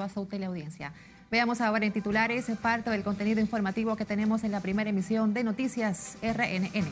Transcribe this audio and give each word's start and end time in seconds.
toda 0.00 0.08
su 0.08 0.24
teleaudiencia. 0.24 0.94
Veamos 1.30 1.60
ahora 1.60 1.84
en 1.84 1.92
titulares 1.92 2.46
parte 2.62 2.88
del 2.88 3.02
contenido 3.02 3.38
informativo 3.40 3.96
que 3.96 4.06
tenemos 4.06 4.44
en 4.44 4.52
la 4.52 4.60
primera 4.60 4.88
emisión 4.88 5.34
de 5.34 5.44
Noticias 5.44 6.16
RNN. 6.22 6.88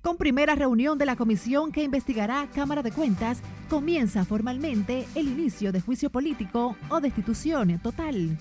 Con 0.00 0.16
primera 0.16 0.54
reunión 0.54 0.96
de 0.96 1.04
la 1.04 1.16
comisión 1.16 1.70
que 1.70 1.82
investigará 1.82 2.48
Cámara 2.54 2.82
de 2.82 2.90
Cuentas, 2.90 3.42
comienza 3.68 4.24
formalmente 4.24 5.06
el 5.14 5.28
inicio 5.28 5.72
de 5.72 5.82
juicio 5.82 6.08
político 6.08 6.74
o 6.88 7.00
destitución 7.00 7.78
total. 7.80 8.38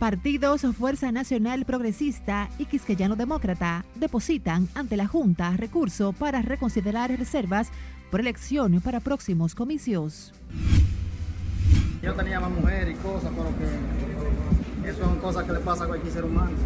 Partidos 0.00 0.62
Fuerza 0.78 1.12
Nacional 1.12 1.66
Progresista 1.66 2.48
y 2.56 2.64
Quisqueyano 2.64 3.16
Demócrata 3.16 3.84
depositan 3.96 4.66
ante 4.74 4.96
la 4.96 5.06
Junta 5.06 5.54
recurso 5.58 6.14
para 6.14 6.40
reconsiderar 6.40 7.10
reservas 7.18 7.70
por 8.10 8.20
elección 8.20 8.80
para 8.80 9.00
próximos 9.00 9.54
comicios. 9.54 10.32
Yo 12.02 12.14
tenía 12.14 12.40
más 12.40 12.50
mujer 12.50 12.88
y 12.88 12.94
cosas, 12.94 13.30
pero 13.36 13.52
que 13.58 14.88
eso 14.88 15.04
son 15.04 15.18
cosas 15.18 15.44
que 15.44 15.52
le 15.52 15.60
pasa 15.60 15.84
a 15.84 15.88
cualquier 15.88 16.14
ser 16.14 16.24
humano. 16.24 16.56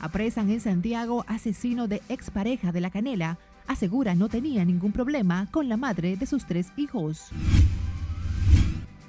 Apresan 0.00 0.50
en 0.50 0.60
Santiago 0.60 1.24
asesino 1.28 1.86
de 1.86 2.02
expareja 2.08 2.72
de 2.72 2.80
la 2.80 2.90
Canela. 2.90 3.38
Asegura 3.68 4.16
no 4.16 4.28
tenía 4.28 4.64
ningún 4.64 4.90
problema 4.90 5.46
con 5.52 5.68
la 5.68 5.76
madre 5.76 6.16
de 6.16 6.26
sus 6.26 6.46
tres 6.46 6.72
hijos. 6.76 7.30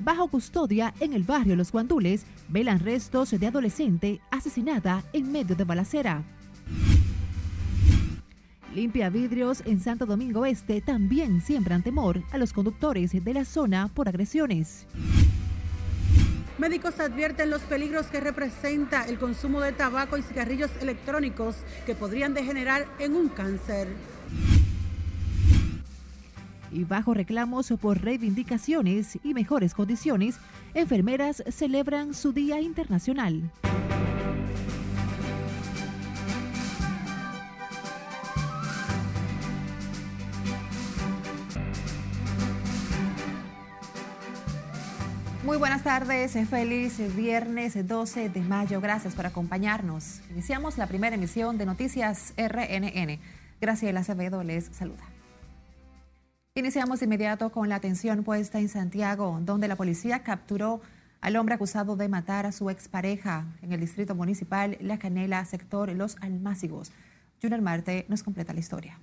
Bajo 0.04 0.30
custodia 0.30 0.96
en 1.00 1.14
el 1.14 1.22
barrio 1.22 1.56
Los 1.56 1.72
Guandules, 1.72 2.26
velan 2.48 2.80
restos 2.80 3.30
de 3.30 3.46
adolescente 3.46 4.20
asesinada 4.32 5.04
en 5.14 5.32
medio 5.32 5.56
de 5.56 5.64
balacera. 5.64 6.24
Limpia 8.74 9.12
vidrios 9.12 9.62
en 9.66 9.80
Santo 9.80 10.08
Domingo 10.08 10.48
Este 10.48 10.82
también 10.82 11.40
siembran 11.42 11.84
temor 11.84 12.24
a 12.32 12.40
los 12.40 12.52
conductores 12.52 13.12
de 13.12 13.34
la 13.34 13.46
zona 13.46 13.90
por 13.90 14.10
agresiones. 14.10 14.88
Médicos 16.58 17.00
advierten 17.00 17.52
los 17.52 17.62
peligros 17.62 18.08
que 18.08 18.22
representa 18.22 19.06
el 19.06 19.20
consumo 19.20 19.62
de 19.62 19.72
tabaco 19.72 20.18
y 20.18 20.24
cigarrillos 20.24 20.72
electrónicos 20.82 21.58
que 21.86 21.94
podrían 21.94 22.34
degenerar 22.34 22.88
en 22.98 23.16
un 23.16 23.30
cáncer. 23.30 23.88
Y 26.72 26.86
bajo 26.86 27.14
reclamos 27.14 27.74
por 27.82 28.02
reivindicaciones 28.02 29.20
y 29.24 29.34
mejores 29.34 29.74
condiciones, 29.74 30.38
enfermeras 30.74 31.44
celebran 31.50 32.14
su 32.14 32.32
Día 32.32 32.62
Internacional. 32.62 33.52
Muy 45.44 45.58
buenas 45.58 45.84
tardes, 45.84 46.38
feliz 46.50 46.98
viernes 47.14 47.86
12 47.86 48.30
de 48.30 48.40
mayo. 48.40 48.80
Gracias 48.80 49.16
por 49.16 49.26
acompañarnos. 49.26 50.22
Iniciamos 50.30 50.78
la 50.78 50.88
primera 50.88 51.16
emisión 51.16 51.58
de 51.58 51.66
Noticias 51.66 52.34
RNN. 52.38 53.20
Graciela 53.60 54.00
Acevedo 54.00 54.44
les 54.44 54.68
saluda. 54.68 55.04
Iniciamos 56.54 57.00
de 57.00 57.06
inmediato 57.06 57.50
con 57.50 57.70
la 57.70 57.76
atención 57.76 58.26
puesta 58.26 58.60
en 58.60 58.68
Santiago, 58.68 59.40
donde 59.42 59.70
la 59.70 59.78
policía 59.78 60.22
capturó 60.22 60.82
al 61.22 61.38
hombre 61.38 61.56
acusado 61.56 61.96
de 61.96 62.10
matar 62.10 62.46
a 62.46 62.52
su 62.52 62.70
expareja 62.70 63.46
en 63.62 63.72
el 63.72 63.80
distrito 63.80 64.16
municipal 64.16 64.78
La 64.82 65.00
Canela, 65.00 65.46
sector 65.46 65.90
Los 65.94 66.18
Almácigos. 66.20 66.92
Junior 67.42 67.62
Marte 67.62 68.06
nos 68.10 68.22
completa 68.22 68.52
la 68.52 68.60
historia. 68.60 69.00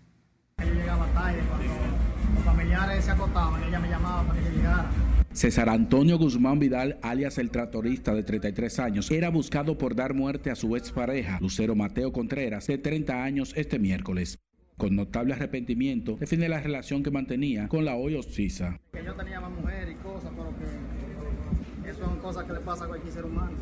Ella 0.58 0.74
llegaba 0.74 1.06
tarde, 1.14 1.40
cuando 1.48 2.34
los 2.34 2.44
familiares 2.44 3.04
se 3.06 3.10
acotaban, 3.12 3.62
ella 3.64 3.78
me 3.78 3.88
llamaba 3.88 4.24
para 4.28 4.42
que 4.42 4.50
llegara. 4.50 4.90
César 5.32 5.70
Antonio 5.70 6.18
Guzmán 6.18 6.58
Vidal, 6.58 6.98
alias 7.00 7.38
el 7.38 7.50
tratorista 7.50 8.12
de 8.12 8.24
33 8.24 8.78
años, 8.78 9.10
era 9.10 9.30
buscado 9.30 9.78
por 9.78 9.94
dar 9.94 10.12
muerte 10.12 10.50
a 10.50 10.54
su 10.54 10.76
expareja, 10.76 11.38
Lucero 11.40 11.74
Mateo 11.74 12.12
Contreras, 12.12 12.66
de 12.66 12.76
30 12.76 13.24
años, 13.24 13.54
este 13.56 13.78
miércoles. 13.78 14.38
Con 14.78 14.94
notable 14.94 15.34
arrepentimiento, 15.34 16.16
define 16.20 16.48
la 16.48 16.60
relación 16.60 17.02
que 17.02 17.10
mantenía 17.10 17.66
con 17.66 17.84
la 17.84 17.96
hoy 17.96 18.14
Oxisa. 18.14 18.78
Que 18.92 19.04
yo 19.04 19.12
tenía 19.14 19.40
más 19.40 19.50
mujer 19.50 19.88
y 19.90 19.96
cosas, 19.96 20.30
pero 20.36 20.54
que 20.56 21.90
eso 21.90 22.04
son 22.04 22.20
cosas 22.20 22.44
que 22.44 22.52
le 22.52 22.60
pasa 22.60 22.84
a 22.84 22.86
cualquier 22.86 23.12
ser 23.12 23.24
humano. 23.24 23.56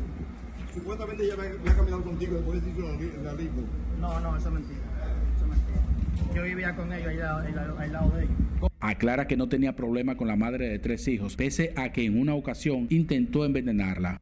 Supuestamente 0.71 1.23
ella 1.23 1.33
había 1.33 1.75
caminado 1.75 2.03
contigo 2.03 2.35
después 2.35 2.63
de 2.63 3.23
la 3.23 3.33
ritmo. 3.33 3.63
No, 3.99 4.19
no, 4.19 4.37
eso 4.37 4.47
es 4.49 4.53
mentira. 4.53 4.79
Eso 5.35 5.45
es 5.45 5.49
mentira. 5.49 6.35
Yo 6.35 6.43
vivía 6.43 6.75
con 6.75 6.93
ellos 6.93 7.07
al 7.09 7.91
lado 7.91 8.11
de 8.11 8.23
ellos. 8.23 8.35
Aclara 8.79 9.25
que 9.25 9.37
no 9.37 9.49
tenía 9.49 9.75
problema 9.75 10.17
con 10.17 10.27
la 10.27 10.35
madre 10.35 10.69
de 10.69 10.77
tres 10.77 11.07
hijos, 11.07 11.35
pese 11.35 11.73
a 11.77 11.91
que 11.93 12.05
en 12.05 12.21
una 12.21 12.35
ocasión 12.35 12.85
intentó 12.91 13.43
envenenarla. 13.43 14.21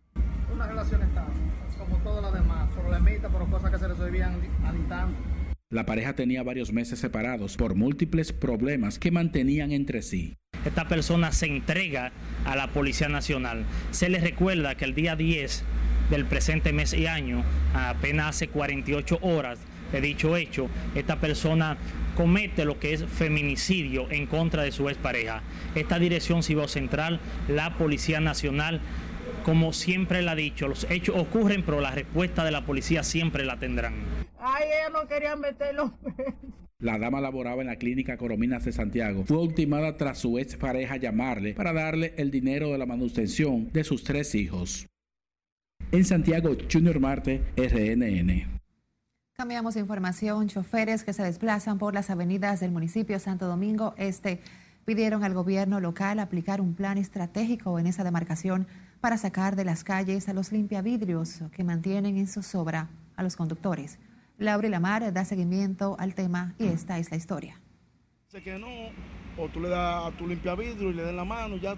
Una 0.54 0.66
relación 0.66 1.02
estable, 1.02 1.34
como 1.78 1.98
todas 1.98 2.24
las 2.24 2.42
demás, 2.42 2.70
problemitas, 2.74 3.30
pero 3.34 3.46
cosas 3.48 3.70
que 3.70 3.80
se 3.80 3.88
resolvían 3.90 4.38
al 4.64 4.78
instante. 4.78 5.35
La 5.72 5.88
pareja 5.88 6.14
tenía 6.14 6.44
varios 6.44 6.72
meses 6.72 7.00
separados 7.00 7.58
por 7.58 7.74
múltiples 7.74 8.32
problemas 8.32 9.00
que 9.00 9.10
mantenían 9.10 9.72
entre 9.72 10.04
sí. 10.04 10.38
Esta 10.64 10.88
persona 10.88 11.32
se 11.32 11.48
entrega 11.48 12.12
a 12.46 12.56
la 12.56 12.68
Policía 12.68 13.10
Nacional. 13.10 13.66
Se 13.90 14.08
les 14.10 14.22
recuerda 14.22 14.76
que 14.76 14.86
el 14.86 14.94
día 14.94 15.16
10 15.16 15.64
del 16.12 16.26
presente 16.26 16.72
mes 16.72 16.94
y 16.94 17.08
año, 17.08 17.44
apenas 17.74 18.28
hace 18.36 18.48
48 18.48 19.18
horas 19.24 19.58
de 19.92 20.02
dicho 20.02 20.36
hecho, 20.36 20.70
esta 20.94 21.20
persona 21.20 21.78
comete 22.16 22.66
lo 22.66 22.80
que 22.80 22.94
es 22.94 23.06
feminicidio 23.06 24.10
en 24.12 24.26
contra 24.26 24.64
de 24.64 24.72
su 24.72 24.90
expareja. 24.90 25.42
Esta 25.76 26.00
dirección 26.00 26.44
civil 26.44 26.68
central, 26.68 27.20
la 27.48 27.78
Policía 27.78 28.20
Nacional, 28.20 28.82
como 29.46 29.74
siempre 29.74 30.24
le 30.24 30.32
ha 30.32 30.36
dicho, 30.36 30.68
los 30.68 30.90
hechos 30.90 31.16
ocurren, 31.16 31.64
pero 31.64 31.80
la 31.80 31.92
respuesta 31.92 32.44
de 32.44 32.50
la 32.50 32.66
policía 32.66 33.04
siempre 33.04 33.46
la 33.46 33.60
tendrán. 33.60 33.94
Ay, 34.40 34.64
ellos 34.64 34.92
no 34.92 35.08
querían 35.08 35.40
meterlo. 35.40 35.96
La 36.80 36.98
dama 36.98 37.22
laboraba 37.22 37.62
en 37.62 37.68
la 37.68 37.76
clínica 37.76 38.18
Corominas 38.18 38.66
de 38.66 38.72
Santiago. 38.72 39.24
Fue 39.24 39.38
ultimada 39.38 39.98
tras 39.98 40.18
su 40.18 40.40
expareja 40.40 40.98
llamarle 40.98 41.54
para 41.54 41.74
darle 41.74 42.16
el 42.18 42.32
dinero 42.32 42.72
de 42.72 42.80
la 42.80 42.88
manutención 42.88 43.72
de 43.72 43.84
sus 43.84 44.04
tres 44.04 44.34
hijos. 44.34 44.88
En 45.92 46.06
Santiago, 46.06 46.58
Junior 46.72 47.00
Marte, 47.00 47.44
RNN. 47.56 48.60
Cambiamos 49.34 49.76
de 49.76 49.80
información. 49.80 50.48
Choferes 50.48 51.04
que 51.04 51.14
se 51.14 51.22
desplazan 51.22 51.78
por 51.78 51.94
las 51.94 52.10
avenidas 52.10 52.62
del 52.62 52.72
municipio 52.72 53.20
Santo 53.20 53.46
Domingo 53.46 53.94
Este 53.98 54.42
pidieron 54.86 55.24
al 55.24 55.34
gobierno 55.34 55.80
local 55.80 56.20
aplicar 56.20 56.62
un 56.62 56.74
plan 56.74 56.98
estratégico 56.98 57.78
en 57.80 57.88
esa 57.88 58.04
demarcación 58.04 58.68
para 59.06 59.20
sacar 59.20 59.56
de 59.56 59.66
las 59.66 59.84
calles 59.84 60.30
a 60.30 60.34
los 60.34 60.52
limpiavidrios 60.52 61.44
que 61.52 61.64
mantienen 61.64 62.18
en 62.18 62.26
zozobra 62.26 62.90
a 63.16 63.22
los 63.22 63.36
conductores. 63.36 64.00
Laura 64.40 64.68
Lamar 64.68 65.14
da 65.14 65.24
seguimiento 65.26 65.96
al 66.00 66.16
tema 66.16 66.56
y 66.58 66.66
esta 66.66 66.98
es 66.98 67.12
la 67.12 67.18
historia. 67.18 67.62
Dice 68.26 68.42
que 68.42 68.58
no, 68.58 68.66
o 69.38 69.48
tú 69.50 69.60
le 69.60 69.70
das 69.70 70.08
a 70.08 70.18
tu 70.18 70.26
limpiavidrio 70.26 70.90
y 70.90 70.94
le 70.96 71.04
das 71.04 71.14
la 71.14 71.24
mano, 71.24 71.58
ya 71.58 71.76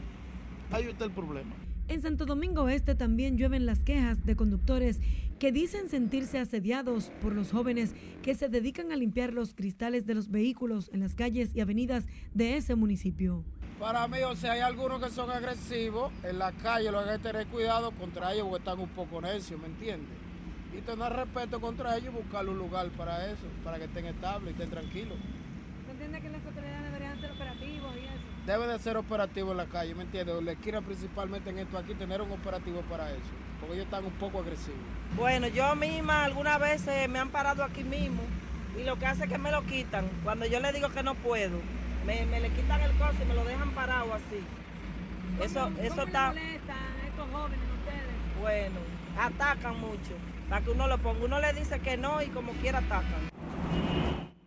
ahí 0.72 0.86
está 0.86 1.04
el 1.04 1.12
problema. 1.12 1.54
En 1.90 2.02
Santo 2.02 2.26
Domingo 2.26 2.70
Este 2.70 2.96
también 2.96 3.38
llueven 3.38 3.66
las 3.66 3.84
quejas 3.84 4.26
de 4.26 4.38
conductores 4.38 5.02
que 5.38 5.52
dicen 5.52 5.90
sentirse 5.90 6.40
asediados 6.40 7.12
por 7.22 7.36
los 7.36 7.52
jóvenes 7.52 7.94
que 8.22 8.36
se 8.36 8.48
dedican 8.48 8.94
a 8.94 8.96
limpiar 8.96 9.34
los 9.34 9.54
cristales 9.54 10.06
de 10.06 10.16
los 10.16 10.32
vehículos 10.32 10.90
en 10.94 11.02
las 11.02 11.14
calles 11.14 11.52
y 11.54 11.60
avenidas 11.60 12.06
de 12.34 12.56
ese 12.56 12.76
municipio. 12.76 13.44
Para 13.80 14.08
mí, 14.08 14.18
o 14.24 14.36
sea, 14.36 14.54
hay 14.54 14.62
algunos 14.62 15.00
que 15.04 15.12
son 15.12 15.30
agresivos 15.30 16.12
en 16.24 16.40
la 16.40 16.52
calle, 16.52 16.92
lo 16.92 17.00
hay 17.00 17.18
que 17.18 17.30
tener 17.30 17.46
cuidado 17.46 17.92
contra 17.92 18.34
ellos 18.34 18.48
porque 18.50 18.60
están 18.60 18.80
un 18.80 18.90
poco 18.90 19.22
necios, 19.22 19.60
¿me 19.60 19.68
entiendes? 19.68 20.18
Y 20.76 20.82
tener 20.82 21.14
respeto 21.14 21.62
contra 21.62 21.96
ellos 21.96 22.12
y 22.12 22.18
buscar 22.18 22.48
un 22.48 22.58
lugar 22.58 22.88
para 22.90 23.28
eso, 23.28 23.44
para 23.64 23.78
que 23.78 23.86
estén 23.86 24.06
estables 24.06 24.50
y 24.50 24.54
estén 24.54 24.72
tranquilos. 24.72 25.18
¿Me 25.86 25.92
entiende 25.92 26.22
que 26.22 26.30
las 26.30 26.44
autoridades 26.44 26.84
deberían 26.86 27.22
ser 27.22 27.32
operativos 27.32 27.96
y 27.96 28.06
eso? 28.06 28.46
Debe 28.48 28.68
de 28.68 28.80
ser 28.80 28.98
operativo 28.98 29.52
en 29.52 29.58
la 29.58 29.66
calle, 29.68 29.94
¿me 29.94 30.04
entiendes? 30.04 30.44
La 30.44 30.52
esquina 30.54 30.82
principalmente 30.82 31.52
en 31.52 31.60
esto 31.60 31.78
aquí, 31.78 31.94
tener 31.94 32.20
un 32.24 32.32
operativo 32.32 32.82
para 32.90 33.12
eso, 33.12 33.30
porque 33.60 33.76
ellos 33.76 33.86
están 33.86 34.06
un 34.06 34.14
poco 34.14 34.40
agresivos. 34.40 34.80
Bueno, 35.16 35.48
yo 35.50 35.76
misma 35.76 36.24
algunas 36.24 36.60
veces 36.60 37.08
me 37.10 37.20
han 37.20 37.30
parado 37.30 37.64
aquí 37.64 37.84
mismo 37.84 38.24
y 38.76 38.84
lo 38.84 38.98
que 38.98 39.06
hace 39.06 39.26
es 39.26 39.30
que 39.30 39.38
me 39.38 39.52
lo 39.52 39.64
quitan. 39.66 40.10
Cuando 40.24 40.48
yo 40.48 40.60
le 40.60 40.74
digo 40.74 40.90
que 40.90 41.04
no 41.04 41.14
puedo, 41.14 41.60
me, 42.06 42.26
me 42.26 42.40
le 42.40 42.50
quitan 42.50 42.82
el 42.82 42.92
coche 42.94 43.18
y 43.24 43.26
me 43.26 43.34
lo 43.34 43.44
dejan 43.46 43.72
parado 43.72 44.14
así. 44.14 45.44
Eso, 45.44 45.64
¿Cómo, 45.64 45.78
eso 45.80 45.90
cómo 45.96 46.08
está... 46.08 46.34
le 46.34 46.42
molestan 46.42 46.78
estos 47.08 47.30
jóvenes 47.32 47.60
ustedes? 47.80 48.40
Bueno, 48.42 48.76
atacan 49.20 49.80
mucho. 49.80 50.14
Para 50.50 50.64
que 50.64 50.72
uno 50.72 50.88
lo 50.88 50.98
ponga. 51.00 51.26
Uno 51.26 51.40
le 51.42 51.54
dice 51.54 51.80
que 51.80 51.98
no 51.98 52.22
y 52.22 52.28
como 52.28 52.54
quiera 52.54 52.80
atacan. 52.80 53.30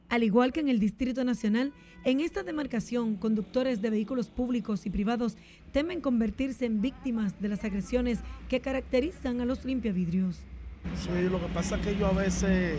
Al 0.08 0.22
igual 0.24 0.52
que 0.52 0.60
en 0.60 0.68
el 0.68 0.80
Distrito 0.80 1.22
Nacional, 1.22 1.72
en 2.04 2.20
esta 2.20 2.42
demarcación, 2.42 3.16
conductores 3.16 3.80
de 3.80 3.90
vehículos 3.90 4.28
públicos 4.28 4.84
y 4.86 4.90
privados 4.90 5.36
temen 5.70 6.00
convertirse 6.00 6.64
en 6.64 6.80
víctimas 6.80 7.40
de 7.40 7.48
las 7.48 7.62
agresiones 7.62 8.20
que 8.48 8.60
caracterizan 8.60 9.40
a 9.40 9.44
los 9.44 9.64
limpiavidrios. 9.64 10.40
Sí, 10.96 11.10
lo 11.30 11.38
que 11.38 11.46
pasa 11.52 11.76
es 11.76 11.82
que 11.82 11.90
ellos 11.90 12.10
a 12.10 12.14
veces 12.18 12.78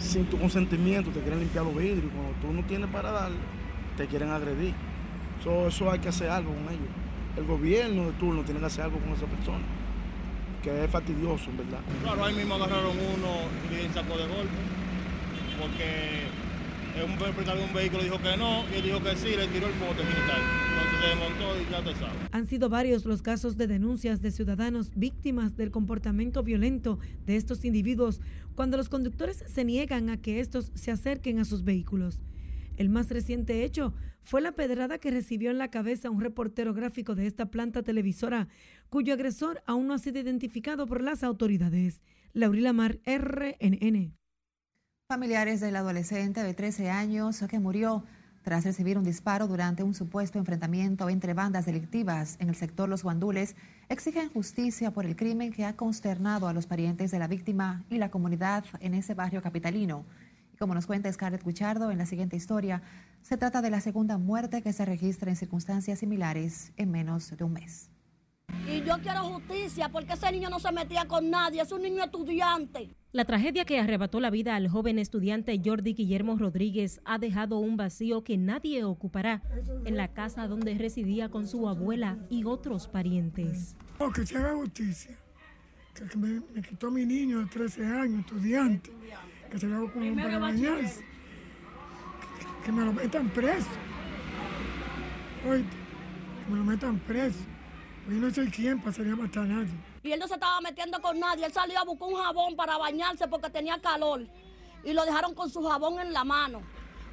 sin 0.00 0.24
tu 0.24 0.38
consentimiento 0.38 1.10
te 1.10 1.20
quieren 1.20 1.40
limpiar 1.40 1.64
los 1.64 1.76
vidrios. 1.76 2.10
Cuando 2.12 2.32
tú 2.40 2.52
no 2.52 2.64
tienes 2.66 2.88
para 2.90 3.12
darle, 3.12 3.36
te 3.98 4.06
quieren 4.06 4.30
agredir. 4.30 4.74
eso 5.40 5.90
hay 5.90 5.98
que 5.98 6.08
hacer 6.08 6.30
algo 6.30 6.54
con 6.54 6.62
ellos. 6.72 6.88
El 7.36 7.44
gobierno 7.44 8.06
de 8.06 8.12
turno 8.12 8.42
tiene 8.44 8.60
que 8.60 8.66
hacer 8.66 8.84
algo 8.84 8.98
con 9.00 9.10
esa 9.10 9.26
persona. 9.26 9.64
Que 10.62 10.84
es 10.84 10.90
fastidioso, 10.90 11.50
en 11.50 11.56
verdad. 11.58 11.80
Claro, 12.02 12.24
ahí 12.24 12.34
mismo 12.34 12.54
agarraron 12.54 12.96
uno 12.96 13.30
y 13.74 13.92
sacó 13.92 14.16
de 14.16 14.26
golpe. 14.26 14.58
Porque 15.60 17.04
un 17.04 17.16
propietario 17.16 17.62
de 17.62 17.68
un 17.68 17.74
vehículo 17.74 18.02
dijo 18.02 18.18
que 18.18 18.36
no 18.36 18.64
y 18.72 18.76
él 18.76 18.82
dijo 18.84 19.02
que 19.02 19.16
sí, 19.16 19.36
le 19.36 19.46
tiró 19.48 19.66
el 19.66 19.74
bote 19.74 20.04
militar. 20.04 20.40
Entonces 20.70 21.00
se 21.00 21.08
desmontó 21.08 21.60
y 21.60 21.70
ya 21.70 21.82
te 21.82 21.94
sabe. 21.98 22.18
Han 22.30 22.46
sido 22.46 22.68
varios 22.68 23.04
los 23.04 23.22
casos 23.22 23.56
de 23.56 23.66
denuncias 23.66 24.22
de 24.22 24.30
ciudadanos 24.30 24.92
víctimas 24.94 25.56
del 25.56 25.72
comportamiento 25.72 26.44
violento 26.44 26.98
de 27.26 27.36
estos 27.36 27.64
individuos 27.64 28.20
cuando 28.54 28.76
los 28.76 28.88
conductores 28.88 29.44
se 29.46 29.64
niegan 29.64 30.08
a 30.08 30.20
que 30.20 30.38
estos 30.38 30.70
se 30.74 30.92
acerquen 30.92 31.40
a 31.40 31.44
sus 31.44 31.64
vehículos. 31.64 32.22
El 32.78 32.90
más 32.90 33.10
reciente 33.10 33.64
hecho 33.64 33.92
fue 34.22 34.40
la 34.40 34.52
pedrada 34.52 34.98
que 34.98 35.10
recibió 35.10 35.50
en 35.50 35.58
la 35.58 35.68
cabeza 35.68 36.10
un 36.10 36.20
reportero 36.20 36.72
gráfico 36.72 37.16
de 37.16 37.26
esta 37.26 37.46
planta 37.46 37.82
televisora, 37.82 38.46
cuyo 38.88 39.14
agresor 39.14 39.62
aún 39.66 39.88
no 39.88 39.94
ha 39.94 39.98
sido 39.98 40.20
identificado 40.20 40.86
por 40.86 41.02
las 41.02 41.24
autoridades. 41.24 42.02
Laurila 42.34 42.72
Mar, 42.72 43.00
RNN. 43.04 44.14
Familiares 45.08 45.60
del 45.60 45.74
adolescente 45.74 46.44
de 46.44 46.54
13 46.54 46.88
años 46.88 47.42
que 47.50 47.58
murió 47.58 48.04
tras 48.44 48.64
recibir 48.64 48.96
un 48.96 49.04
disparo 49.04 49.48
durante 49.48 49.82
un 49.82 49.92
supuesto 49.92 50.38
enfrentamiento 50.38 51.08
entre 51.08 51.34
bandas 51.34 51.66
delictivas 51.66 52.36
en 52.38 52.48
el 52.48 52.54
sector 52.54 52.88
Los 52.88 53.02
Guandules 53.02 53.56
exigen 53.88 54.30
justicia 54.30 54.92
por 54.92 55.04
el 55.04 55.16
crimen 55.16 55.52
que 55.52 55.64
ha 55.64 55.74
consternado 55.74 56.46
a 56.46 56.52
los 56.52 56.66
parientes 56.66 57.10
de 57.10 57.18
la 57.18 57.26
víctima 57.26 57.84
y 57.90 57.98
la 57.98 58.10
comunidad 58.10 58.64
en 58.78 58.94
ese 58.94 59.14
barrio 59.14 59.42
capitalino. 59.42 60.04
Como 60.58 60.74
nos 60.74 60.86
cuenta 60.86 61.12
Scarlett 61.12 61.44
Guichardo 61.44 61.90
en 61.92 61.98
la 61.98 62.06
siguiente 62.06 62.36
historia, 62.36 62.82
se 63.22 63.36
trata 63.36 63.62
de 63.62 63.70
la 63.70 63.80
segunda 63.80 64.18
muerte 64.18 64.60
que 64.60 64.72
se 64.72 64.84
registra 64.84 65.30
en 65.30 65.36
circunstancias 65.36 66.00
similares 66.00 66.72
en 66.76 66.90
menos 66.90 67.36
de 67.36 67.44
un 67.44 67.52
mes. 67.52 67.90
Y 68.66 68.82
yo 68.82 68.98
quiero 69.00 69.20
justicia 69.20 69.88
porque 69.88 70.14
ese 70.14 70.32
niño 70.32 70.50
no 70.50 70.58
se 70.58 70.72
metía 70.72 71.06
con 71.06 71.30
nadie, 71.30 71.62
es 71.62 71.70
un 71.70 71.82
niño 71.82 72.02
estudiante. 72.02 72.90
La 73.12 73.24
tragedia 73.24 73.64
que 73.64 73.78
arrebató 73.78 74.20
la 74.20 74.30
vida 74.30 74.56
al 74.56 74.68
joven 74.68 74.98
estudiante 74.98 75.60
Jordi 75.64 75.94
Guillermo 75.94 76.36
Rodríguez 76.36 77.00
ha 77.04 77.18
dejado 77.18 77.58
un 77.58 77.76
vacío 77.76 78.24
que 78.24 78.36
nadie 78.36 78.84
ocupará 78.84 79.42
en 79.84 79.96
la 79.96 80.08
casa 80.08 80.48
donde 80.48 80.74
residía 80.74 81.30
con 81.30 81.46
su 81.46 81.68
abuela 81.68 82.18
y 82.30 82.44
otros 82.44 82.88
parientes. 82.88 83.76
Oh, 83.98 84.10
que 84.10 84.26
se 84.26 84.36
haga 84.36 84.54
justicia, 84.54 85.16
que, 85.94 86.16
me, 86.16 86.62
quitó 86.62 86.90
mi 86.90 87.06
niño 87.06 87.40
de 87.40 87.46
13 87.46 87.86
años, 87.86 88.20
estudiante, 88.20 88.90
que 89.50 89.58
se 89.58 89.66
lo 89.66 89.76
haga 89.76 89.92
como 89.92 90.14
para 90.14 90.38
bañarse, 90.38 91.04
que, 92.64 92.72
me 92.72 92.84
lo 92.84 92.92
metan 92.92 93.28
preso. 93.30 93.68
Oye, 95.48 95.64
que 95.64 96.52
me 96.52 96.58
lo 96.58 96.64
metan 96.64 96.98
preso. 97.00 97.38
Yo 98.08 98.14
no 98.14 98.30
sé 98.30 98.50
quién 98.50 98.80
pasaría 98.80 99.12
a 99.12 99.16
matar 99.16 99.44
a 99.44 99.46
nadie. 99.46 99.74
Y 100.02 100.12
él 100.12 100.20
no 100.20 100.26
se 100.26 100.34
estaba 100.34 100.60
metiendo 100.60 101.00
con 101.00 101.18
nadie. 101.18 101.44
Él 101.44 101.52
salió 101.52 101.78
a 101.78 101.84
buscar 101.84 102.08
un 102.08 102.16
jabón 102.16 102.56
para 102.56 102.78
bañarse 102.78 103.28
porque 103.28 103.50
tenía 103.50 103.78
calor. 103.78 104.26
Y 104.84 104.92
lo 104.92 105.04
dejaron 105.04 105.34
con 105.34 105.50
su 105.50 105.62
jabón 105.62 106.00
en 106.00 106.12
la 106.12 106.24
mano. 106.24 106.62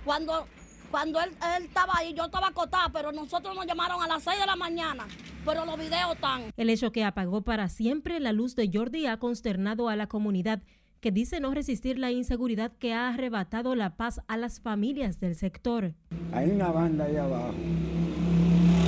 Cuando, 0.06 0.48
cuando 0.92 1.20
él, 1.20 1.32
estaba 1.62 1.94
ahí, 1.98 2.14
yo 2.14 2.26
estaba 2.26 2.48
acotada, 2.48 2.90
pero 2.94 3.12
nosotros 3.12 3.56
nos 3.56 3.66
llamaron 3.66 4.02
a 4.02 4.08
las 4.08 4.24
6 4.24 4.40
de 4.40 4.46
la 4.46 4.56
mañana. 4.56 5.06
Pero 5.44 5.66
los 5.66 5.78
videos 5.78 6.14
están. 6.16 6.54
El 6.56 6.70
hecho 6.70 6.92
que 6.92 7.04
apagó 7.04 7.42
para 7.42 7.68
siempre 7.68 8.20
la 8.20 8.32
luz 8.32 8.56
de 8.56 8.70
Jordi 8.72 9.06
ha 9.08 9.18
consternado 9.18 9.90
a 9.90 9.96
la 9.96 10.08
comunidad 10.08 10.62
que 11.06 11.12
dice 11.12 11.40
no 11.40 11.54
resistir 11.54 12.00
la 12.00 12.10
inseguridad 12.10 12.72
que 12.80 12.92
ha 12.92 13.10
arrebatado 13.10 13.76
la 13.76 13.96
paz 13.96 14.22
a 14.28 14.38
las 14.38 14.60
familias 14.60 15.20
del 15.20 15.36
sector. 15.36 15.94
Hay 16.32 16.50
una 16.50 16.72
banda 16.72 17.06
ahí 17.06 17.16
abajo, 17.16 17.54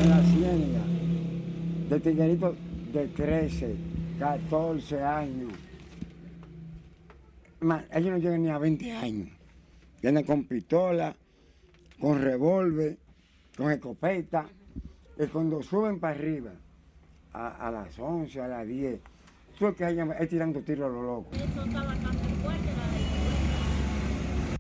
en 0.02 0.10
la 0.10 0.24
ciénaga, 0.24 0.84
de 1.90 2.00
tigueritos 2.00 2.56
de 2.92 3.08
13, 3.10 3.76
14 4.18 5.04
años. 5.04 5.54
ellos 7.94 8.12
no 8.12 8.18
llegan 8.18 8.42
ni 8.42 8.50
a 8.50 8.58
20 8.58 8.92
años. 8.94 9.30
Vienen 10.02 10.24
con 10.24 10.46
pistola, 10.46 11.16
con 12.00 12.20
revólver, 12.20 12.98
con 13.56 13.72
escopeta. 13.72 14.48
Y 15.20 15.28
cuando 15.28 15.62
suben 15.62 16.00
para 16.00 16.16
arriba, 16.16 16.54
a, 17.34 17.70
las 17.70 18.00
11, 18.00 18.42
a 18.42 18.48
las 18.48 18.68
10, 18.68 19.02
eso 19.58 19.70
es 19.70 19.76
que 19.76 19.86
hay, 19.86 19.98
es 20.20 20.30
tirando 20.30 20.62
tiros 20.62 20.86
a 20.86 20.94
los 20.94 21.04
locos. 21.04 21.38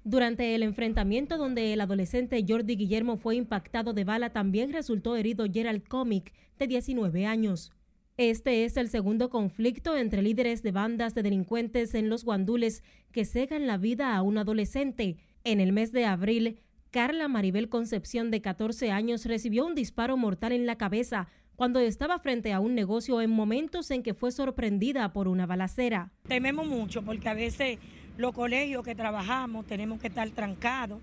Durante 0.03 0.55
el 0.55 0.63
enfrentamiento 0.63 1.38
donde 1.38 1.73
el 1.73 1.81
adolescente 1.81 2.44
Jordi 2.47 2.75
Guillermo 2.75 3.17
fue 3.17 3.35
impactado 3.35 3.94
de 3.94 4.05
bala, 4.05 4.31
también 4.31 4.73
resultó 4.73 5.15
herido 5.15 5.45
Gerald 5.51 5.88
Comic, 5.88 6.33
de 6.57 6.65
19 6.65 7.27
años. 7.27 7.71
Este 8.17 8.65
es 8.65 8.77
el 8.77 8.89
segundo 8.89 9.29
conflicto 9.29 9.95
entre 9.95 10.23
líderes 10.23 10.63
de 10.63 10.71
bandas 10.71 11.13
de 11.13 11.21
delincuentes 11.21 11.94
en 11.94 12.09
los 12.09 12.23
guandules 12.23 12.81
que 13.11 13.25
cegan 13.25 13.67
la 13.67 13.77
vida 13.77 14.15
a 14.15 14.23
un 14.23 14.39
adolescente. 14.39 15.17
En 15.44 15.59
el 15.59 15.73
mes 15.73 15.91
de 15.91 16.05
abril, 16.05 16.59
Carla 16.89 17.27
Maribel 17.27 17.69
Concepción, 17.69 18.31
de 18.31 18.41
14 18.41 18.89
años, 18.89 19.25
recibió 19.25 19.67
un 19.67 19.75
disparo 19.75 20.17
mortal 20.17 20.53
en 20.53 20.65
la 20.65 20.77
cabeza 20.77 21.27
cuando 21.57 21.80
estaba 21.80 22.19
frente 22.19 22.54
a 22.54 22.59
un 22.59 22.75
negocio 22.75 23.19
en 23.19 23.31
momentos 23.31 23.89
en 23.89 24.04
que 24.04 24.13
fue 24.13 24.31
sorprendida 24.31 25.12
por 25.12 25.27
una 25.27 25.48
balacera. 25.48 26.12
Tememos 26.27 26.68
mucho 26.68 27.01
porque 27.01 27.27
a 27.30 27.33
veces 27.33 27.80
los 28.15 28.31
colegios 28.31 28.86
que 28.86 28.94
trabajamos 28.94 29.65
tenemos 29.65 30.00
que 30.00 30.07
estar 30.07 30.30
trancados. 30.30 31.00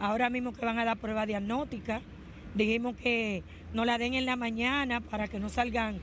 Ahora 0.00 0.30
mismo 0.30 0.54
que 0.54 0.64
van 0.64 0.78
a 0.78 0.86
dar 0.86 0.96
prueba 0.96 1.26
diagnóstica, 1.26 2.00
dijimos 2.54 2.96
que 2.96 3.44
no 3.74 3.84
la 3.84 3.98
den 3.98 4.14
en 4.14 4.24
la 4.24 4.34
mañana 4.34 5.02
para 5.02 5.28
que 5.28 5.38
no 5.38 5.50
salgan 5.50 6.00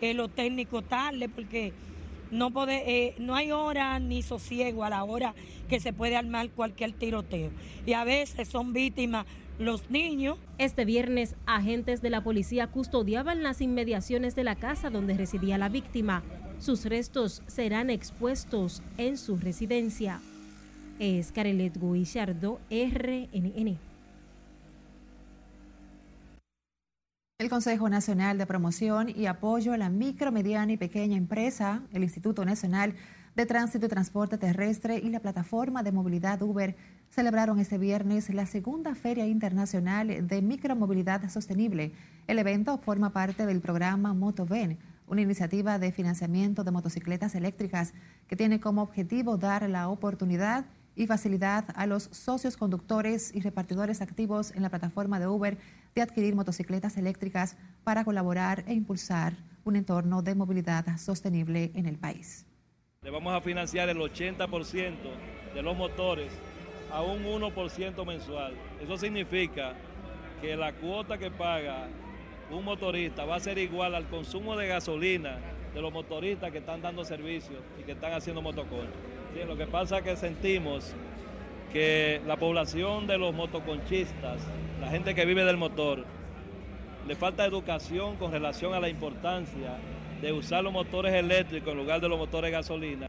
eh, 0.00 0.14
los 0.14 0.34
técnicos 0.34 0.82
tarde, 0.88 1.28
porque 1.28 1.72
no, 2.32 2.52
eh, 2.68 3.14
no 3.18 3.36
hay 3.36 3.52
hora 3.52 4.00
ni 4.00 4.22
sosiego 4.22 4.82
a 4.82 4.90
la 4.90 5.04
hora 5.04 5.34
que 5.68 5.78
se 5.78 5.92
puede 5.92 6.16
armar 6.16 6.50
cualquier 6.50 6.92
tiroteo. 6.92 7.50
Y 7.86 7.92
a 7.92 8.02
veces 8.02 8.48
son 8.48 8.72
víctimas 8.72 9.26
los 9.58 9.90
niños. 9.90 10.38
Este 10.58 10.84
viernes, 10.84 11.34
agentes 11.46 12.00
de 12.02 12.10
la 12.10 12.22
policía 12.22 12.68
custodiaban 12.68 13.42
las 13.42 13.60
inmediaciones 13.60 14.34
de 14.34 14.44
la 14.44 14.56
casa 14.56 14.90
donde 14.90 15.14
residía 15.14 15.58
la 15.58 15.68
víctima. 15.68 16.22
Sus 16.58 16.84
restos 16.84 17.42
serán 17.46 17.90
expuestos 17.90 18.82
en 18.96 19.16
su 19.18 19.36
residencia. 19.36 20.20
Es 20.98 21.30
Carelet 21.30 21.78
Guillardo, 21.80 22.60
RNN. 22.70 23.78
El 27.38 27.48
Consejo 27.48 27.88
Nacional 27.88 28.36
de 28.36 28.46
Promoción 28.46 29.08
y 29.08 29.26
Apoyo 29.26 29.72
a 29.72 29.78
la 29.78 29.90
Micro, 29.90 30.32
Mediana 30.32 30.72
y 30.72 30.76
Pequeña 30.76 31.16
Empresa, 31.16 31.82
el 31.92 32.02
Instituto 32.02 32.44
Nacional 32.44 32.94
de 33.36 33.46
Tránsito 33.46 33.86
y 33.86 33.88
Transporte 33.88 34.38
Terrestre 34.38 34.98
y 34.98 35.10
la 35.10 35.20
plataforma 35.20 35.84
de 35.84 35.92
movilidad 35.92 36.42
Uber 36.42 36.74
celebraron 37.10 37.58
este 37.58 37.78
viernes 37.78 38.28
la 38.30 38.46
segunda 38.46 38.94
Feria 38.94 39.26
Internacional 39.26 40.26
de 40.26 40.42
Micromovilidad 40.42 41.28
Sostenible. 41.30 41.92
El 42.26 42.38
evento 42.38 42.78
forma 42.78 43.12
parte 43.12 43.46
del 43.46 43.60
programa 43.60 44.14
MotoVen, 44.14 44.78
una 45.06 45.22
iniciativa 45.22 45.78
de 45.78 45.92
financiamiento 45.92 46.64
de 46.64 46.70
motocicletas 46.70 47.34
eléctricas 47.34 47.94
que 48.26 48.36
tiene 48.36 48.60
como 48.60 48.82
objetivo 48.82 49.36
dar 49.36 49.68
la 49.68 49.88
oportunidad 49.88 50.66
y 50.94 51.06
facilidad 51.06 51.64
a 51.76 51.86
los 51.86 52.04
socios 52.04 52.56
conductores 52.56 53.34
y 53.34 53.40
repartidores 53.40 54.02
activos 54.02 54.52
en 54.54 54.62
la 54.62 54.68
plataforma 54.68 55.20
de 55.20 55.28
Uber 55.28 55.56
de 55.94 56.02
adquirir 56.02 56.34
motocicletas 56.34 56.96
eléctricas 56.96 57.56
para 57.84 58.04
colaborar 58.04 58.64
e 58.66 58.74
impulsar 58.74 59.34
un 59.64 59.76
entorno 59.76 60.22
de 60.22 60.34
movilidad 60.34 60.84
sostenible 60.98 61.70
en 61.74 61.86
el 61.86 61.98
país. 61.98 62.46
Le 63.02 63.10
vamos 63.10 63.32
a 63.32 63.40
financiar 63.40 63.88
el 63.88 63.98
80% 63.98 64.96
de 65.54 65.62
los 65.62 65.76
motores 65.76 66.32
a 66.92 67.02
un 67.02 67.24
1% 67.24 68.06
mensual. 68.06 68.54
Eso 68.82 68.96
significa 68.96 69.74
que 70.40 70.56
la 70.56 70.72
cuota 70.72 71.18
que 71.18 71.30
paga 71.30 71.88
un 72.50 72.64
motorista 72.64 73.24
va 73.24 73.36
a 73.36 73.40
ser 73.40 73.58
igual 73.58 73.94
al 73.94 74.06
consumo 74.08 74.56
de 74.56 74.68
gasolina 74.68 75.38
de 75.74 75.82
los 75.82 75.92
motoristas 75.92 76.50
que 76.50 76.58
están 76.58 76.80
dando 76.80 77.04
servicio 77.04 77.58
y 77.78 77.82
que 77.82 77.92
están 77.92 78.12
haciendo 78.12 78.40
motocón 78.40 78.88
lo 79.46 79.56
que 79.56 79.66
pasa 79.66 79.98
es 79.98 80.04
que 80.04 80.16
sentimos 80.16 80.94
que 81.72 82.20
la 82.26 82.36
población 82.36 83.06
de 83.06 83.18
los 83.18 83.34
motoconchistas, 83.34 84.40
la 84.80 84.88
gente 84.88 85.14
que 85.14 85.24
vive 85.24 85.44
del 85.44 85.56
motor, 85.56 86.04
le 87.06 87.14
falta 87.14 87.44
educación 87.44 88.16
con 88.16 88.32
relación 88.32 88.74
a 88.74 88.80
la 88.80 88.88
importancia 88.88 89.78
de 90.20 90.32
usar 90.32 90.64
los 90.64 90.72
motores 90.72 91.14
eléctricos 91.14 91.72
en 91.72 91.78
lugar 91.78 92.00
de 92.00 92.08
los 92.08 92.18
motores 92.18 92.50
gasolina. 92.50 93.08